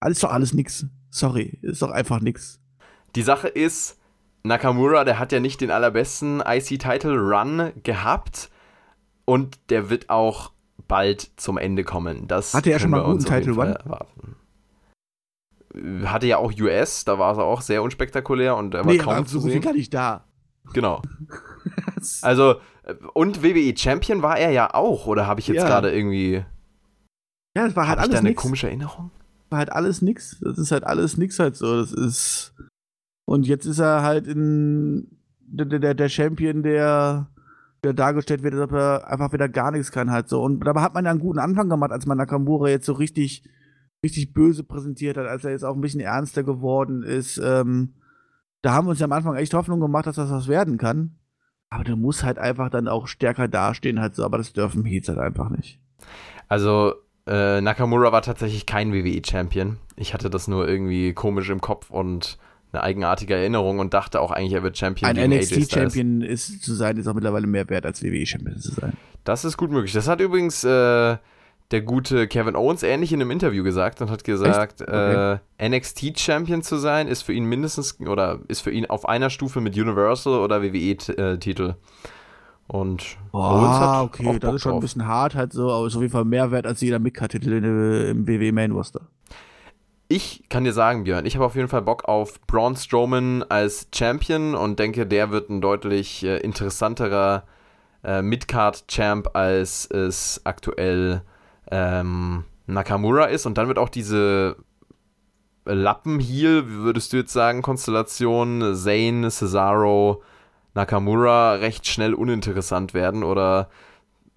[0.00, 0.86] alles doch alles nix.
[1.10, 2.60] Sorry, ist doch einfach nix.
[3.16, 3.98] Die Sache ist,
[4.42, 8.50] Nakamura, der hat ja nicht den allerbesten IC-Title-Run gehabt
[9.24, 10.52] und der wird auch
[10.88, 12.26] bald zum Ende kommen.
[12.26, 13.76] Das Hatte er schon mal guten Title-Run?
[16.04, 19.14] Hatte ja auch US, da war er auch sehr unspektakulär und er war nee, kaum
[19.14, 19.62] aber zu so viel sehen.
[19.62, 20.24] gar nicht da.
[20.72, 21.02] Genau.
[22.22, 22.54] Also,
[22.84, 25.66] äh, und WWE Champion war er ja auch, oder habe ich jetzt Ja.
[25.66, 26.42] gerade irgendwie.
[27.56, 28.42] ja, das war halt Habe ich da alles eine nix.
[28.42, 29.10] komische Erinnerung?
[29.50, 30.38] war halt alles nix.
[30.40, 31.80] Das ist halt alles nix halt so.
[31.80, 32.54] Das ist.
[33.26, 35.08] Und jetzt ist er halt in
[35.40, 37.28] der, der, der Champion, der,
[37.82, 40.40] der dargestellt wird, als ob er einfach wieder gar nichts kann halt so.
[40.42, 43.42] Und dabei hat man ja einen guten Anfang gemacht, als man Nakamura jetzt so richtig,
[44.04, 47.38] richtig böse präsentiert hat, als er jetzt auch ein bisschen ernster geworden ist.
[47.38, 47.94] Ähm,
[48.62, 51.16] da haben wir uns ja am Anfang echt Hoffnung gemacht, dass das was werden kann.
[51.70, 54.24] Aber der muss halt einfach dann auch stärker dastehen halt so.
[54.24, 55.78] Aber das dürfen Heats halt einfach nicht.
[56.48, 56.94] Also,
[57.26, 59.78] äh, Nakamura war tatsächlich kein WWE-Champion.
[59.96, 62.38] Ich hatte das nur irgendwie komisch im Kopf und
[62.72, 65.30] eine eigenartige Erinnerung und dachte auch eigentlich, er wird Champion Ein.
[65.30, 68.92] NXT-Champion ist zu sein, ist auch mittlerweile mehr wert als WWE-Champion zu sein.
[69.24, 69.92] Das ist gut möglich.
[69.92, 71.16] Das hat übrigens äh,
[71.70, 75.38] der gute Kevin Owens ähnlich in einem Interview gesagt und hat gesagt, Okay.
[75.58, 79.60] äh, NXT-Champion zu sein ist für ihn mindestens oder ist für ihn auf einer Stufe
[79.60, 81.74] mit Universal oder WWE-Titel.
[82.66, 86.02] Und Owens hat okay, das ist schon ein bisschen hart halt so, aber ist auf
[86.02, 89.00] jeden Fall mehr wert als jeder Midcard-Titel in, äh, im WWE Main Roster.
[90.06, 93.86] Ich kann dir sagen, Björn, ich habe auf jeden Fall Bock auf Braun Strowman als
[93.94, 97.44] Champion und denke, der wird ein deutlich äh, interessanterer
[98.02, 101.22] äh, Midcard-Champ, als es aktuell
[101.70, 103.46] ähm, Nakamura ist.
[103.46, 104.56] Und dann wird auch diese
[105.64, 110.22] Lappen-Heel, wie würdest du jetzt sagen, Konstellation Zayn, Cesaro,
[110.74, 113.68] Nakamura recht schnell uninteressant werden oder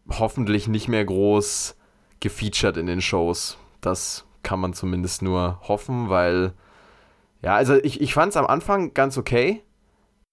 [0.10, 1.78] hoffentlich nicht mehr groß
[2.20, 3.58] gefeatured in den Shows.
[3.82, 6.54] Das kann man zumindest nur hoffen, weil
[7.42, 9.62] ja, also ich, ich fand es am Anfang ganz okay,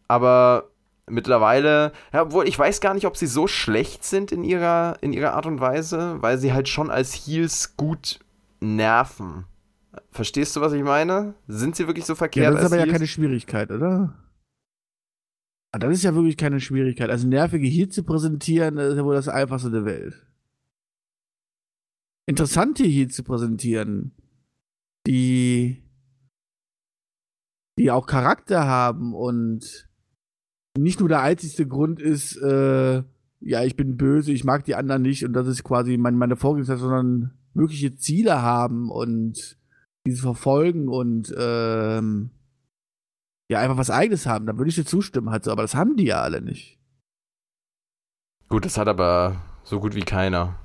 [0.08, 0.70] aber
[1.10, 5.12] mittlerweile, ja, obwohl ich weiß gar nicht, ob sie so schlecht sind in ihrer, in
[5.12, 8.20] ihrer Art und Weise, weil sie halt schon als Heels gut
[8.60, 9.44] nerven.
[10.10, 11.34] Verstehst du, was ich meine?
[11.48, 12.44] Sind sie wirklich so verkehrt?
[12.44, 12.92] Ja, das ist aber ja Heels?
[12.92, 14.14] keine Schwierigkeit, oder?
[15.72, 17.10] Ah, das ist ja wirklich keine Schwierigkeit.
[17.10, 20.26] Also nervige Heat zu präsentieren, das ist ja wohl das Einfachste der Welt.
[22.26, 24.12] Interessante Heat zu präsentieren,
[25.06, 25.82] die,
[27.78, 29.89] die auch Charakter haben und
[30.82, 33.02] nicht nur der einzigste Grund ist, äh,
[33.40, 36.36] ja, ich bin böse, ich mag die anderen nicht und das ist quasi mein, meine
[36.36, 39.58] Vorgehensweise, sondern wirkliche Ziele haben und
[40.06, 42.30] diese verfolgen und ähm,
[43.50, 45.96] ja, einfach was eigenes haben, dann würde ich dir zustimmen halt so, aber das haben
[45.96, 46.78] die ja alle nicht.
[48.48, 50.58] Gut, das hat aber so gut wie keiner.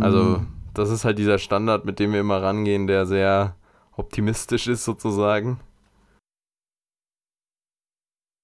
[0.00, 0.46] Also, Mm.
[0.74, 3.56] das ist halt dieser Standard, mit dem wir immer rangehen, der sehr
[3.96, 5.60] optimistisch ist, sozusagen.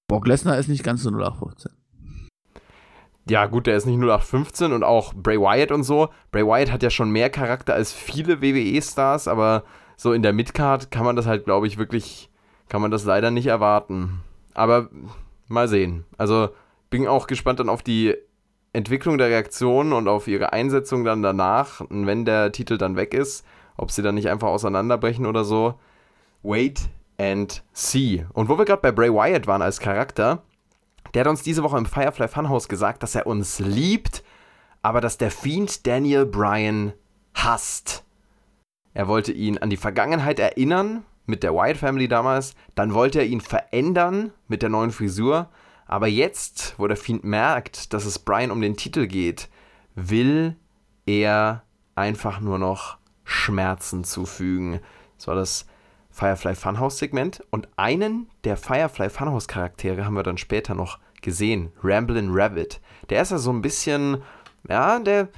[0.08, 1.72] Brock Lesnar ist nicht ganz so 0815.
[3.28, 6.10] Ja, gut, der ist nicht 0815 und auch Bray Wyatt und so.
[6.30, 9.64] Bray Wyatt hat ja schon mehr Charakter als viele WWE-Stars, aber
[9.96, 12.28] so in der Midcard kann man das halt, glaube ich, wirklich,
[12.68, 14.20] kann man das leider nicht erwarten.
[14.52, 14.90] Aber
[15.48, 16.04] mal sehen.
[16.18, 16.50] Also
[16.90, 18.14] bin auch gespannt dann auf die
[18.74, 23.46] Entwicklung der Reaktion und auf ihre Einsetzung dann danach, wenn der Titel dann weg ist,
[23.76, 25.74] ob sie dann nicht einfach auseinanderbrechen oder so.
[26.42, 28.26] Wait and see.
[28.32, 30.42] Und wo wir gerade bei Bray Wyatt waren als Charakter,
[31.12, 34.24] der hat uns diese Woche im Firefly Funhouse gesagt, dass er uns liebt,
[34.82, 36.92] aber dass der Fiend Daniel Bryan
[37.34, 38.04] hasst.
[38.92, 43.26] Er wollte ihn an die Vergangenheit erinnern, mit der Wyatt Family damals, dann wollte er
[43.26, 45.48] ihn verändern mit der neuen Frisur,
[45.86, 49.48] aber jetzt, wo der Fiend merkt, dass es Bryan um den Titel geht,
[49.94, 50.56] will
[51.06, 51.62] er
[51.94, 54.80] einfach nur noch Schmerzen zufügen.
[55.16, 55.66] Das war das
[56.14, 61.72] Firefly Funhouse Segment und einen der Firefly Funhouse Charaktere haben wir dann später noch gesehen.
[61.82, 62.80] Ramblin' Rabbit.
[63.10, 64.22] Der ist ja so ein bisschen,
[64.68, 65.28] ja, der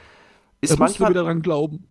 [0.60, 1.10] ist da manchmal.
[1.10, 1.86] wieder dran glauben.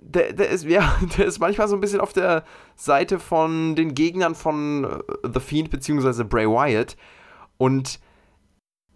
[0.00, 2.42] Der, der, ist, ja, der ist manchmal so ein bisschen auf der
[2.74, 4.98] Seite von den Gegnern von äh,
[5.32, 6.24] The Fiend bzw.
[6.24, 6.96] Bray Wyatt.
[7.56, 8.00] Und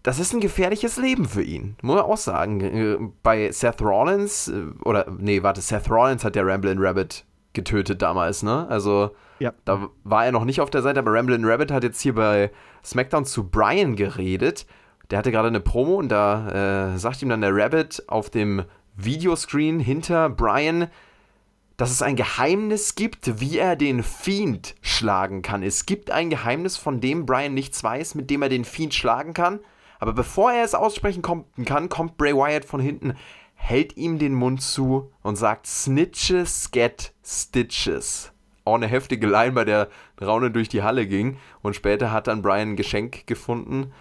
[0.03, 2.59] das ist ein gefährliches Leben für ihn, muss man auch sagen.
[2.59, 7.25] Äh, bei Seth Rollins, äh, oder nee, warte, Seth Rollins hat der Ramblin' Rabbit
[7.57, 8.65] getötet damals, ne?
[8.69, 9.51] Also ja.
[9.65, 12.51] da war er noch nicht auf der Seite, aber Ramblin' Rabbit hat jetzt hier bei
[12.85, 14.65] SmackDown zu Brian geredet.
[15.09, 18.63] Der hatte gerade eine Promo und da äh, sagt ihm dann der Rabbit auf dem
[18.95, 20.87] Videoscreen hinter Brian,
[21.77, 25.63] dass es ein Geheimnis gibt, wie er den Fiend schlagen kann.
[25.63, 29.33] Es gibt ein Geheimnis, von dem Brian nichts weiß, mit dem er den Fiend schlagen
[29.33, 29.59] kann.
[29.99, 33.15] Aber bevor er es aussprechen kann, kommt Bray Wyatt von hinten,
[33.57, 38.31] hält ihm den Mund zu und sagt Snitches get Stitches.
[38.63, 39.89] Auch eine heftige Line, bei der
[40.21, 41.37] Raune durch die Halle ging.
[41.61, 43.91] Und später hat dann Brian ein Geschenk gefunden,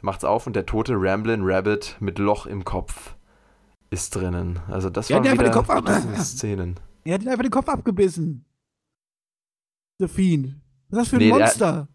[0.00, 3.14] macht's auf und der tote Ramblin' Rabbit mit Loch im Kopf
[3.90, 4.60] ist drinnen.
[4.68, 6.78] Also das ja, war wieder den Kopf ab Szenen.
[7.04, 8.44] Er hat ihn einfach den Kopf abgebissen.
[9.98, 10.56] The Fiend.
[10.88, 11.88] Was ist das für ein nee, Monster?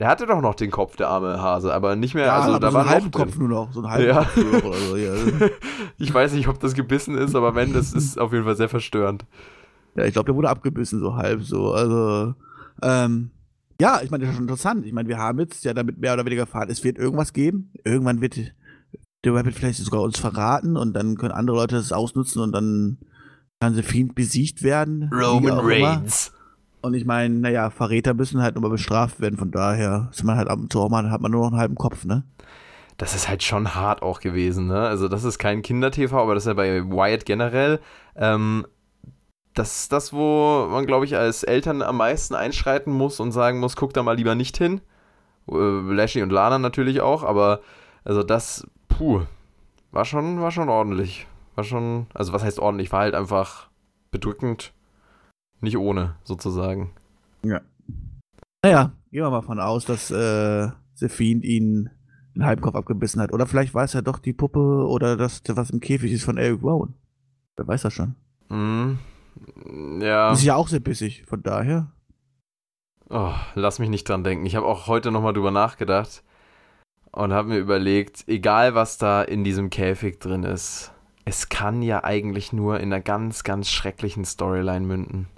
[0.00, 2.24] Der hatte doch noch den Kopf, der arme Hase, aber nicht mehr.
[2.24, 3.72] Ja, also, da so war einen halben Kopf nur noch.
[3.72, 4.24] So einen halben ja.
[4.24, 5.12] Kopf oder so, ja.
[5.98, 8.70] ich weiß nicht, ob das gebissen ist, aber wenn, das ist auf jeden Fall sehr
[8.70, 9.26] verstörend.
[9.96, 11.72] Ja, ich glaube, der wurde abgebissen, so halb so.
[11.72, 12.34] Also,
[12.80, 13.30] ähm,
[13.78, 14.86] ja, ich meine, das ist schon interessant.
[14.86, 17.70] Ich meine, wir haben jetzt ja damit mehr oder weniger erfahren, es wird irgendwas geben.
[17.84, 18.38] Irgendwann wird
[19.24, 22.96] der Rabbit vielleicht sogar uns verraten und dann können andere Leute das ausnutzen und dann
[23.60, 25.10] kann The Fiend besiegt werden.
[25.12, 26.32] Roman Reigns.
[26.82, 30.48] Und ich meine, naja, Verräter müssen halt nochmal bestraft werden, von daher ist man halt
[30.48, 32.24] ab und zu auch mal, hat man nur noch einen halben Kopf, ne?
[32.96, 34.80] Das ist halt schon hart auch gewesen, ne?
[34.80, 37.80] Also, das ist kein Kinder-TV, aber das ist ja bei Wyatt generell.
[38.16, 38.66] Ähm,
[39.54, 43.60] das ist das, wo man, glaube ich, als Eltern am meisten einschreiten muss und sagen
[43.60, 44.80] muss, guck da mal lieber nicht hin.
[45.50, 47.60] Äh, Lashley und Lana natürlich auch, aber
[48.04, 49.22] also das, puh,
[49.90, 51.26] war schon, war schon ordentlich.
[51.56, 53.68] War schon, also was heißt ordentlich, war halt einfach
[54.10, 54.72] bedrückend
[55.60, 56.92] nicht ohne, sozusagen.
[57.42, 57.60] Ja.
[58.62, 61.90] Naja, gehen wir mal von aus, dass äh, The Fiend ihn
[62.34, 63.32] den Halbkopf abgebissen hat.
[63.32, 66.62] Oder vielleicht es ja doch die Puppe oder das, was im Käfig ist von Eric
[66.62, 66.94] Rowan.
[67.56, 68.14] Wer weiß das schon.
[68.48, 68.98] Mhm.
[70.00, 70.30] Ja.
[70.30, 71.90] Das ist ja auch sehr bissig, von daher.
[73.08, 74.46] Oh, lass mich nicht dran denken.
[74.46, 76.22] Ich habe auch heute nochmal drüber nachgedacht
[77.12, 80.92] und habe mir überlegt, egal was da in diesem Käfig drin ist,
[81.24, 85.28] es kann ja eigentlich nur in einer ganz, ganz schrecklichen Storyline münden.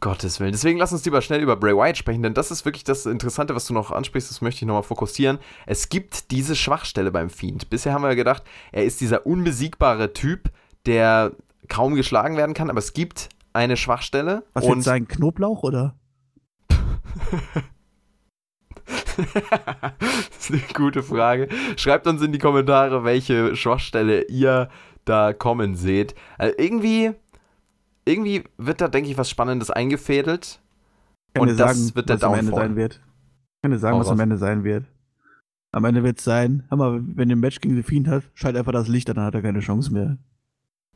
[0.00, 0.52] Gottes Willen.
[0.52, 3.54] Deswegen lass uns lieber schnell über Bray Wyatt sprechen, denn das ist wirklich das Interessante,
[3.54, 4.30] was du noch ansprichst.
[4.30, 5.38] Das möchte ich nochmal fokussieren.
[5.66, 7.68] Es gibt diese Schwachstelle beim Fiend.
[7.70, 10.50] Bisher haben wir gedacht, er ist dieser unbesiegbare Typ,
[10.86, 11.32] der
[11.68, 14.44] kaum geschlagen werden kann, aber es gibt eine Schwachstelle.
[14.52, 15.96] Was wird sein Knoblauch oder?
[18.86, 21.48] das ist eine gute Frage.
[21.76, 24.68] Schreibt uns in die Kommentare, welche Schwachstelle ihr
[25.04, 26.14] da kommen seht.
[26.36, 27.12] Also irgendwie
[28.08, 30.60] irgendwie wird da, denke ich, was Spannendes eingefädelt.
[31.28, 32.38] Ich kann und das sagen, wird der was Downfall.
[32.38, 32.94] am Ende sein wird.
[32.94, 34.84] Ich kann dir sagen, Auch was am Ende sein wird.
[35.72, 38.22] Am Ende wird es sein, hör mal, wenn ihr ein Match gegen The Fiend hat,
[38.34, 40.16] schalt einfach das Licht an, dann hat er keine Chance mehr.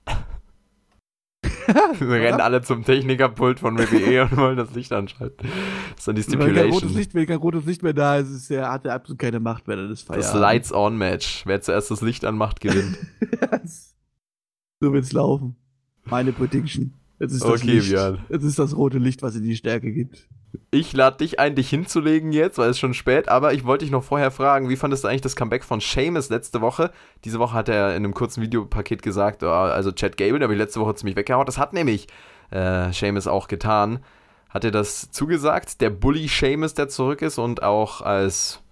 [1.99, 5.47] Wir rennen alle zum Technikerpult von WWE und wollen das Licht anschalten.
[5.91, 6.57] Das ist dann die Stipulation.
[6.57, 8.95] Wenn kein rotes Licht, wenn kein rotes Licht mehr da ist, ist er, hat er
[8.95, 9.77] absolut keine Macht mehr.
[9.77, 11.47] Das, das Lights-On-Match.
[11.47, 12.99] Wer zuerst das Licht anmacht, gewinnt.
[14.81, 15.57] so wird's laufen.
[16.05, 16.95] Meine Prediction.
[17.23, 18.19] Jetzt ist, okay, das Licht, Björn.
[18.31, 20.27] jetzt ist das rote Licht, was in die Stärke gibt.
[20.73, 23.93] Ich lade dich ein, dich hinzulegen jetzt, weil es schon spät, aber ich wollte dich
[23.93, 26.91] noch vorher fragen, wie fandest du eigentlich das Comeback von Seamus letzte Woche?
[27.25, 30.55] Diese Woche hat er in einem kurzen Videopaket gesagt, oh, also Chad Gable, der habe
[30.55, 31.47] ich letzte Woche ziemlich weggehauen.
[31.47, 32.09] Das hat nämlich
[32.51, 34.01] äh, Seamus auch getan.
[34.51, 35.81] Hat er das zugesagt?
[35.81, 38.65] Der Bully Seamus, der zurück ist und auch als,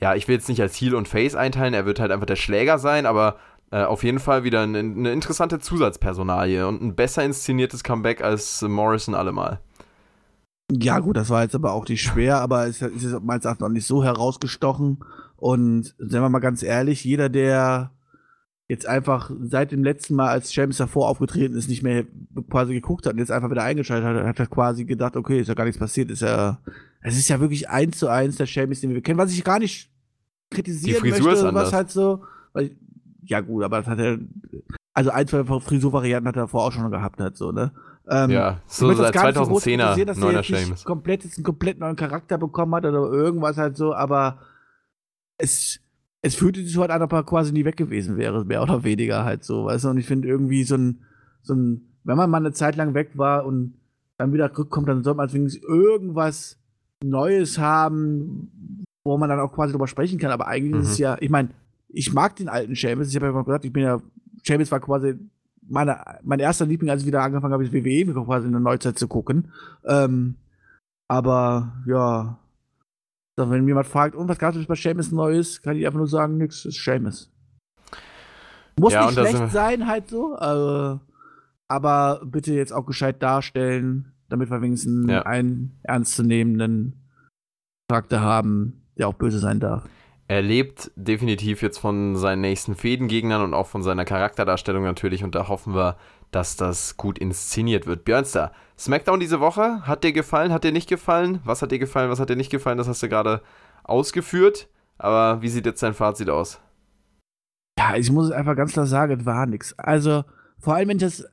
[0.00, 2.36] ja, ich will jetzt nicht als Heel und Face einteilen, er wird halt einfach der
[2.36, 3.38] Schläger sein, aber
[3.70, 8.62] äh, auf jeden Fall wieder eine, eine, interessante Zusatzpersonalie und ein besser inszeniertes Comeback als
[8.62, 9.60] Morrison allemal.
[10.70, 13.66] Ja, gut, das war jetzt aber auch nicht schwer, aber es ist jetzt meines Erachtens
[13.66, 14.98] auch nicht so herausgestochen.
[15.36, 17.92] Und sagen wir mal ganz ehrlich, jeder, der
[18.68, 22.04] jetzt einfach seit dem letzten Mal, als James davor aufgetreten ist, nicht mehr
[22.50, 25.48] quasi geguckt hat und jetzt einfach wieder eingeschaltet hat, hat er quasi gedacht, okay, ist
[25.48, 26.60] ja gar nichts passiert, ist ja,
[27.00, 29.58] es ist ja wirklich eins zu eins der James, den wir kennen, was ich gar
[29.58, 29.90] nicht
[30.50, 31.66] kritisieren Die Frisur möchte, ist anders.
[31.66, 32.76] was halt so, weil
[33.28, 34.18] ja gut, aber das hat er,
[34.94, 37.72] also ein, zwei Frisurvarianten hat er davor auch schon gehabt, halt so, ne?
[38.10, 40.84] Ähm, ja, so seit 2010er, so dass neuner Seamus.
[40.84, 44.38] komplett jetzt einen komplett neuen Charakter bekommen hat oder irgendwas halt so, aber
[45.36, 45.80] es,
[46.22, 48.82] es fühlte sich so halt an, ob er quasi nie weg gewesen wäre, mehr oder
[48.84, 49.88] weniger halt so, weißt du?
[49.90, 51.02] Und ich finde irgendwie so ein,
[51.42, 53.74] so ein, wenn man mal eine Zeit lang weg war und
[54.16, 56.58] dann wieder zurückkommt, dann soll man wenigstens irgendwas
[57.04, 60.32] Neues haben, wo man dann auch quasi drüber sprechen kann.
[60.32, 60.80] Aber eigentlich Mhm.
[60.80, 61.50] ist es ja, ich meine,
[61.88, 63.08] ich mag den alten Seamus.
[63.08, 64.00] Ich habe ja mal gesagt, ich bin ja,
[64.44, 65.14] Seamus war quasi
[65.66, 68.98] meine, mein erster Liebling, als ich wieder angefangen habe, das WWE quasi in der Neuzeit
[68.98, 69.52] zu gucken.
[69.84, 70.36] Ähm,
[71.08, 72.38] aber ja,
[73.38, 75.98] so, wenn mir jemand fragt, und was gab es bei Seamus Neues, kann ich einfach
[75.98, 77.30] nur sagen, nix, ist Seamus.
[78.78, 80.98] Muss Ja, nicht schlecht wir- sein, halt so, äh,
[81.68, 85.22] aber bitte jetzt auch gescheit darstellen, damit wir wenigstens Ja.
[85.22, 86.94] einen ernstzunehmenden
[87.90, 89.88] Charakter haben, der auch böse sein darf.
[90.30, 95.34] Er lebt definitiv jetzt von seinen nächsten Fädengegnern und auch von seiner Charakterdarstellung natürlich und
[95.34, 95.96] da hoffen wir,
[96.30, 98.04] dass das gut inszeniert wird.
[98.04, 101.40] Björnster, Smackdown diese Woche, hat dir gefallen, hat dir nicht gefallen?
[101.44, 102.76] Was hat dir gefallen, was hat dir nicht gefallen?
[102.76, 103.40] Das hast du gerade
[103.84, 104.68] ausgeführt,
[104.98, 106.60] aber wie sieht jetzt dein Fazit aus?
[107.78, 109.72] Ja, ich muss es einfach ganz klar sagen, es war nix.
[109.78, 110.24] Also,
[110.58, 111.24] vor allem, wenn ich das.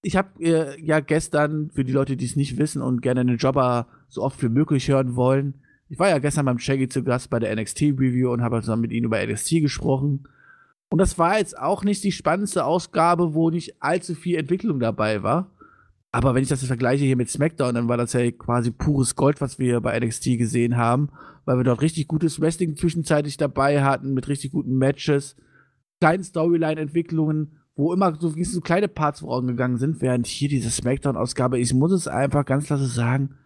[0.00, 3.36] Ich habe äh, ja gestern, für die Leute, die es nicht wissen und gerne einen
[3.36, 7.30] Jobber so oft wie möglich hören wollen, ich war ja gestern beim Shaggy zu Gast
[7.30, 10.28] bei der NXT-Review und habe zusammen mit ihm über NXT gesprochen.
[10.90, 15.22] Und das war jetzt auch nicht die spannendste Ausgabe, wo nicht allzu viel Entwicklung dabei
[15.22, 15.50] war.
[16.12, 19.40] Aber wenn ich das vergleiche hier mit SmackDown, dann war das ja quasi pures Gold,
[19.40, 21.10] was wir bei NXT gesehen haben,
[21.44, 25.36] weil wir dort richtig gutes Wrestling zwischenzeitlich dabei hatten, mit richtig guten Matches
[26.00, 31.72] kleinen Storyline-Entwicklungen, wo immer so, so kleine Parts vorangegangen sind, während hier diese Smackdown-Ausgabe, ich
[31.74, 33.36] muss es einfach ganz klar so sagen,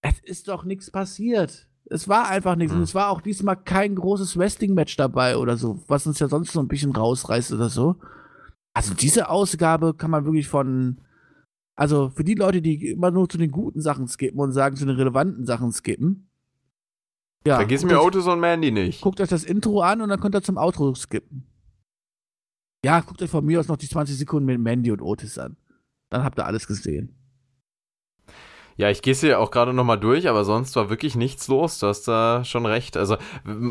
[0.00, 1.67] es ist doch nichts passiert.
[1.90, 2.72] Es war einfach nichts.
[2.72, 2.78] Hm.
[2.80, 6.52] Und es war auch diesmal kein großes Wrestling-Match dabei oder so, was uns ja sonst
[6.52, 7.96] so ein bisschen rausreißt oder so.
[8.74, 11.00] Also diese Ausgabe kann man wirklich von,
[11.76, 14.84] also für die Leute, die immer nur zu den guten Sachen skippen und sagen, zu
[14.86, 16.28] den relevanten Sachen skippen.
[17.46, 19.00] Ja, Vergiss mir euch- Otis und Mandy nicht.
[19.00, 21.46] Guckt euch das Intro an und dann könnt ihr zum Outro skippen.
[22.84, 25.56] Ja, guckt euch von mir aus noch die 20 Sekunden mit Mandy und Otis an.
[26.10, 27.14] Dann habt ihr alles gesehen.
[28.78, 31.80] Ja, ich gehe es hier auch gerade nochmal durch, aber sonst war wirklich nichts los.
[31.80, 32.96] Du hast da schon recht.
[32.96, 33.16] Also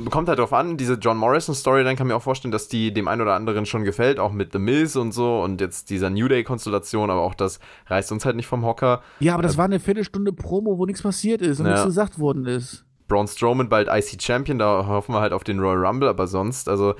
[0.09, 3.07] kommt halt drauf an, diese John Morrison-Story, dann kann mir auch vorstellen, dass die dem
[3.07, 6.27] einen oder anderen schon gefällt, auch mit The Miz und so und jetzt dieser New
[6.27, 9.01] Day-Konstellation, aber auch das reißt uns halt nicht vom Hocker.
[9.21, 11.71] Ja, aber das war eine Viertelstunde Promo, wo nichts passiert ist und Ja.
[11.71, 12.83] nichts gesagt worden ist.
[13.07, 16.67] Braun Strowman bald IC Champion, da hoffen wir halt auf den Royal Rumble, aber sonst,
[16.67, 16.95] also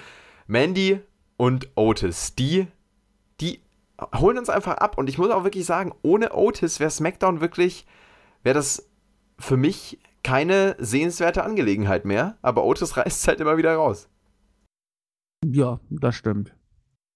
[0.47, 1.01] Mandy
[1.36, 2.68] und Otis, die
[4.15, 7.85] holen uns einfach ab und ich muss auch wirklich sagen, ohne Otis wäre SmackDown wirklich,
[8.43, 8.89] wäre das
[9.39, 14.09] für mich keine sehenswerte Angelegenheit mehr, aber Otis reißt halt immer wieder raus.
[15.45, 16.53] Ja, das stimmt.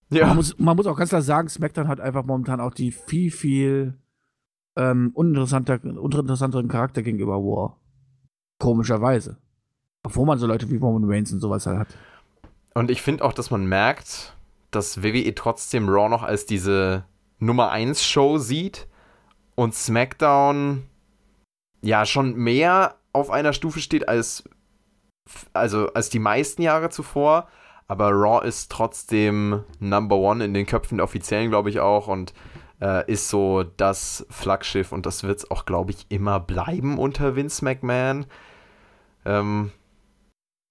[0.09, 2.91] Ja, Man, muss, man muss auch ganz klar sagen, SmackDown hat einfach momentan auch die
[2.91, 3.97] viel, viel
[4.75, 7.77] ähm, uninteressanter, uninteressanteren Charakter gegenüber War.
[8.59, 9.37] Komischerweise.
[10.03, 11.97] Obwohl man so Leute wie Roman Reigns und sowas halt hat.
[12.73, 14.35] und ich finde auch, dass man merkt,
[14.71, 17.05] dass WWE trotzdem Raw noch als diese
[17.39, 18.87] Nummer 1 Show sieht
[19.55, 20.83] und SmackDown
[21.81, 24.43] ja schon mehr auf einer Stufe steht als
[25.53, 27.47] also als die meisten Jahre zuvor,
[27.87, 32.33] aber Raw ist trotzdem Number One in den Köpfen der Offiziellen, glaube ich auch und
[32.81, 37.35] äh, ist so das Flaggschiff und das wird es auch, glaube ich, immer bleiben unter
[37.35, 38.25] Vince McMahon.
[39.25, 39.71] Ähm,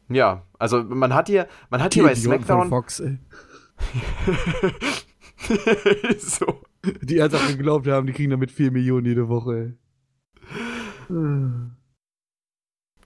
[0.09, 3.03] ja, also man hat hier, man hat hier bei Idioten SmackDown Fox.
[6.19, 6.63] so.
[7.03, 9.75] Die ernsthaft geglaubt haben, die kriegen damit 4 Millionen jede Woche.
[11.09, 11.77] Man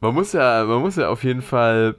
[0.01, 1.97] muss ja, man muss ja auf jeden Fall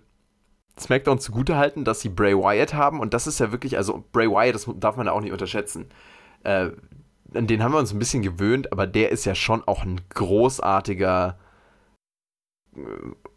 [0.80, 4.55] SmackDown zugutehalten, dass sie Bray Wyatt haben und das ist ja wirklich, also Bray Wyatt,
[4.55, 5.88] das darf man ja auch nicht unterschätzen.
[6.43, 6.71] Äh,
[7.34, 10.01] an den haben wir uns ein bisschen gewöhnt, aber der ist ja schon auch ein
[10.09, 11.38] großartiger,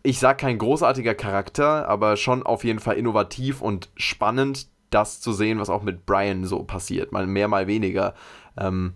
[0.02, 5.32] ich sag kein großartiger Charakter, aber schon auf jeden Fall innovativ und spannend, das zu
[5.32, 7.12] sehen, was auch mit Brian so passiert.
[7.12, 8.14] Mal mehr, mal weniger.
[8.56, 8.94] Ähm,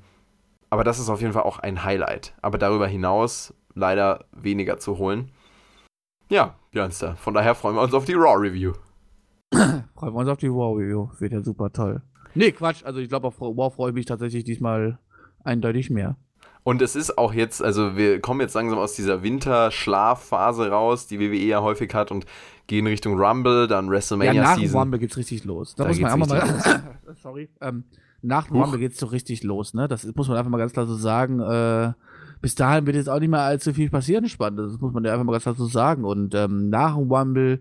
[0.70, 2.34] aber das ist auf jeden Fall auch ein Highlight.
[2.40, 5.30] Aber darüber hinaus leider weniger zu holen.
[6.28, 7.16] Ja, Björnster.
[7.16, 8.72] Von daher freuen wir uns auf die Raw-Review.
[9.53, 11.11] Freuen wir uns auf die Wow-Review.
[11.18, 12.01] Wird ja super toll.
[12.34, 12.84] Nee, Quatsch.
[12.84, 14.99] Also ich glaube, auf Wow freue ich mich tatsächlich diesmal
[15.45, 16.16] eindeutig mehr.
[16.64, 21.18] Und es ist auch jetzt, also wir kommen jetzt langsam aus dieser Winterschlafphase raus, die
[21.18, 22.24] WWE ja häufig hat und
[22.66, 24.80] gehen Richtung Rumble, dann Ja, WrestleMania nach dem Season.
[24.80, 25.74] Rumble geht's richtig los.
[25.74, 26.82] Da, Da muss man einfach mal.
[27.22, 27.48] Sorry.
[27.60, 27.84] Ähm,
[28.22, 28.64] nach dem Huch.
[28.64, 29.88] Rumble geht's so richtig los, ne?
[29.88, 31.40] Das muss man einfach mal ganz klar so sagen.
[31.40, 31.92] Äh,
[32.40, 34.58] bis dahin wird jetzt auch nicht mehr allzu viel passieren, spannend.
[34.60, 36.04] Das muss man ja einfach mal ganz klar so sagen.
[36.04, 37.60] Und ähm, nach dem Rumble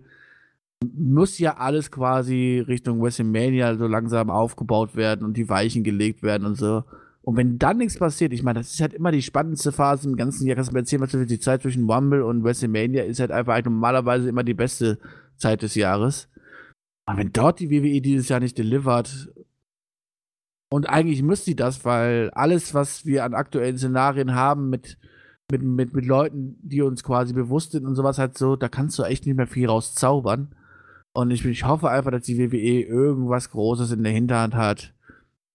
[0.96, 6.46] muss ja alles quasi Richtung WrestleMania so langsam aufgebaut werden und die Weichen gelegt werden
[6.46, 6.84] und so.
[7.22, 10.16] Und wenn dann nichts passiert, ich meine, das ist halt immer die spannendste Phase im
[10.16, 10.56] ganzen Jahr.
[10.56, 13.66] Kannst du mir erzählen, was die Zeit zwischen Rumble und WrestleMania ist halt einfach eigentlich
[13.66, 14.98] normalerweise immer die beste
[15.36, 16.28] Zeit des Jahres.
[17.06, 19.32] Aber wenn dort die WWE dieses Jahr nicht delivert,
[20.68, 24.96] und eigentlich müsste sie das, weil alles, was wir an aktuellen Szenarien haben mit
[25.52, 28.98] mit, mit, mit Leuten, die uns quasi bewusst sind und sowas halt so, da kannst
[28.98, 30.54] du echt nicht mehr viel rauszaubern.
[31.12, 34.94] Und ich, ich hoffe einfach, dass die WWE irgendwas Großes in der Hinterhand hat.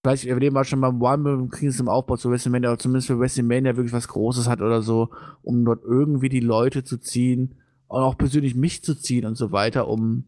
[0.07, 3.07] Vielleicht, wir nehmen auch schon beim One kriegen es im Aufbau zu WrestleMania, oder zumindest
[3.07, 5.09] für WrestleMania wirklich was Großes hat oder so,
[5.41, 7.55] um dort irgendwie die Leute zu ziehen
[7.87, 10.23] und auch persönlich mich zu ziehen und so weiter, um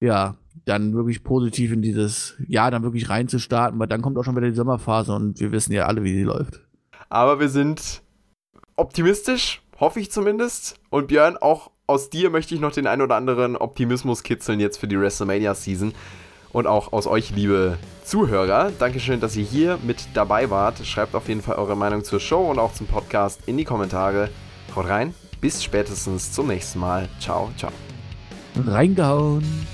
[0.00, 4.36] ja, dann wirklich positiv in dieses Jahr dann wirklich reinzustarten, weil dann kommt auch schon
[4.36, 6.60] wieder die Sommerphase und wir wissen ja alle, wie sie läuft.
[7.08, 8.02] Aber wir sind
[8.76, 10.78] optimistisch, hoffe ich zumindest.
[10.90, 14.78] Und Björn, auch aus dir möchte ich noch den ein oder anderen Optimismus kitzeln jetzt
[14.78, 15.92] für die WrestleMania-Season.
[16.52, 18.72] Und auch aus euch, liebe Zuhörer.
[18.78, 20.86] Dankeschön, dass ihr hier mit dabei wart.
[20.86, 24.30] Schreibt auf jeden Fall eure Meinung zur Show und auch zum Podcast in die Kommentare.
[24.74, 25.14] Haut rein.
[25.40, 27.08] Bis spätestens zum nächsten Mal.
[27.20, 27.72] Ciao, ciao.
[28.66, 29.66] Reingehauen.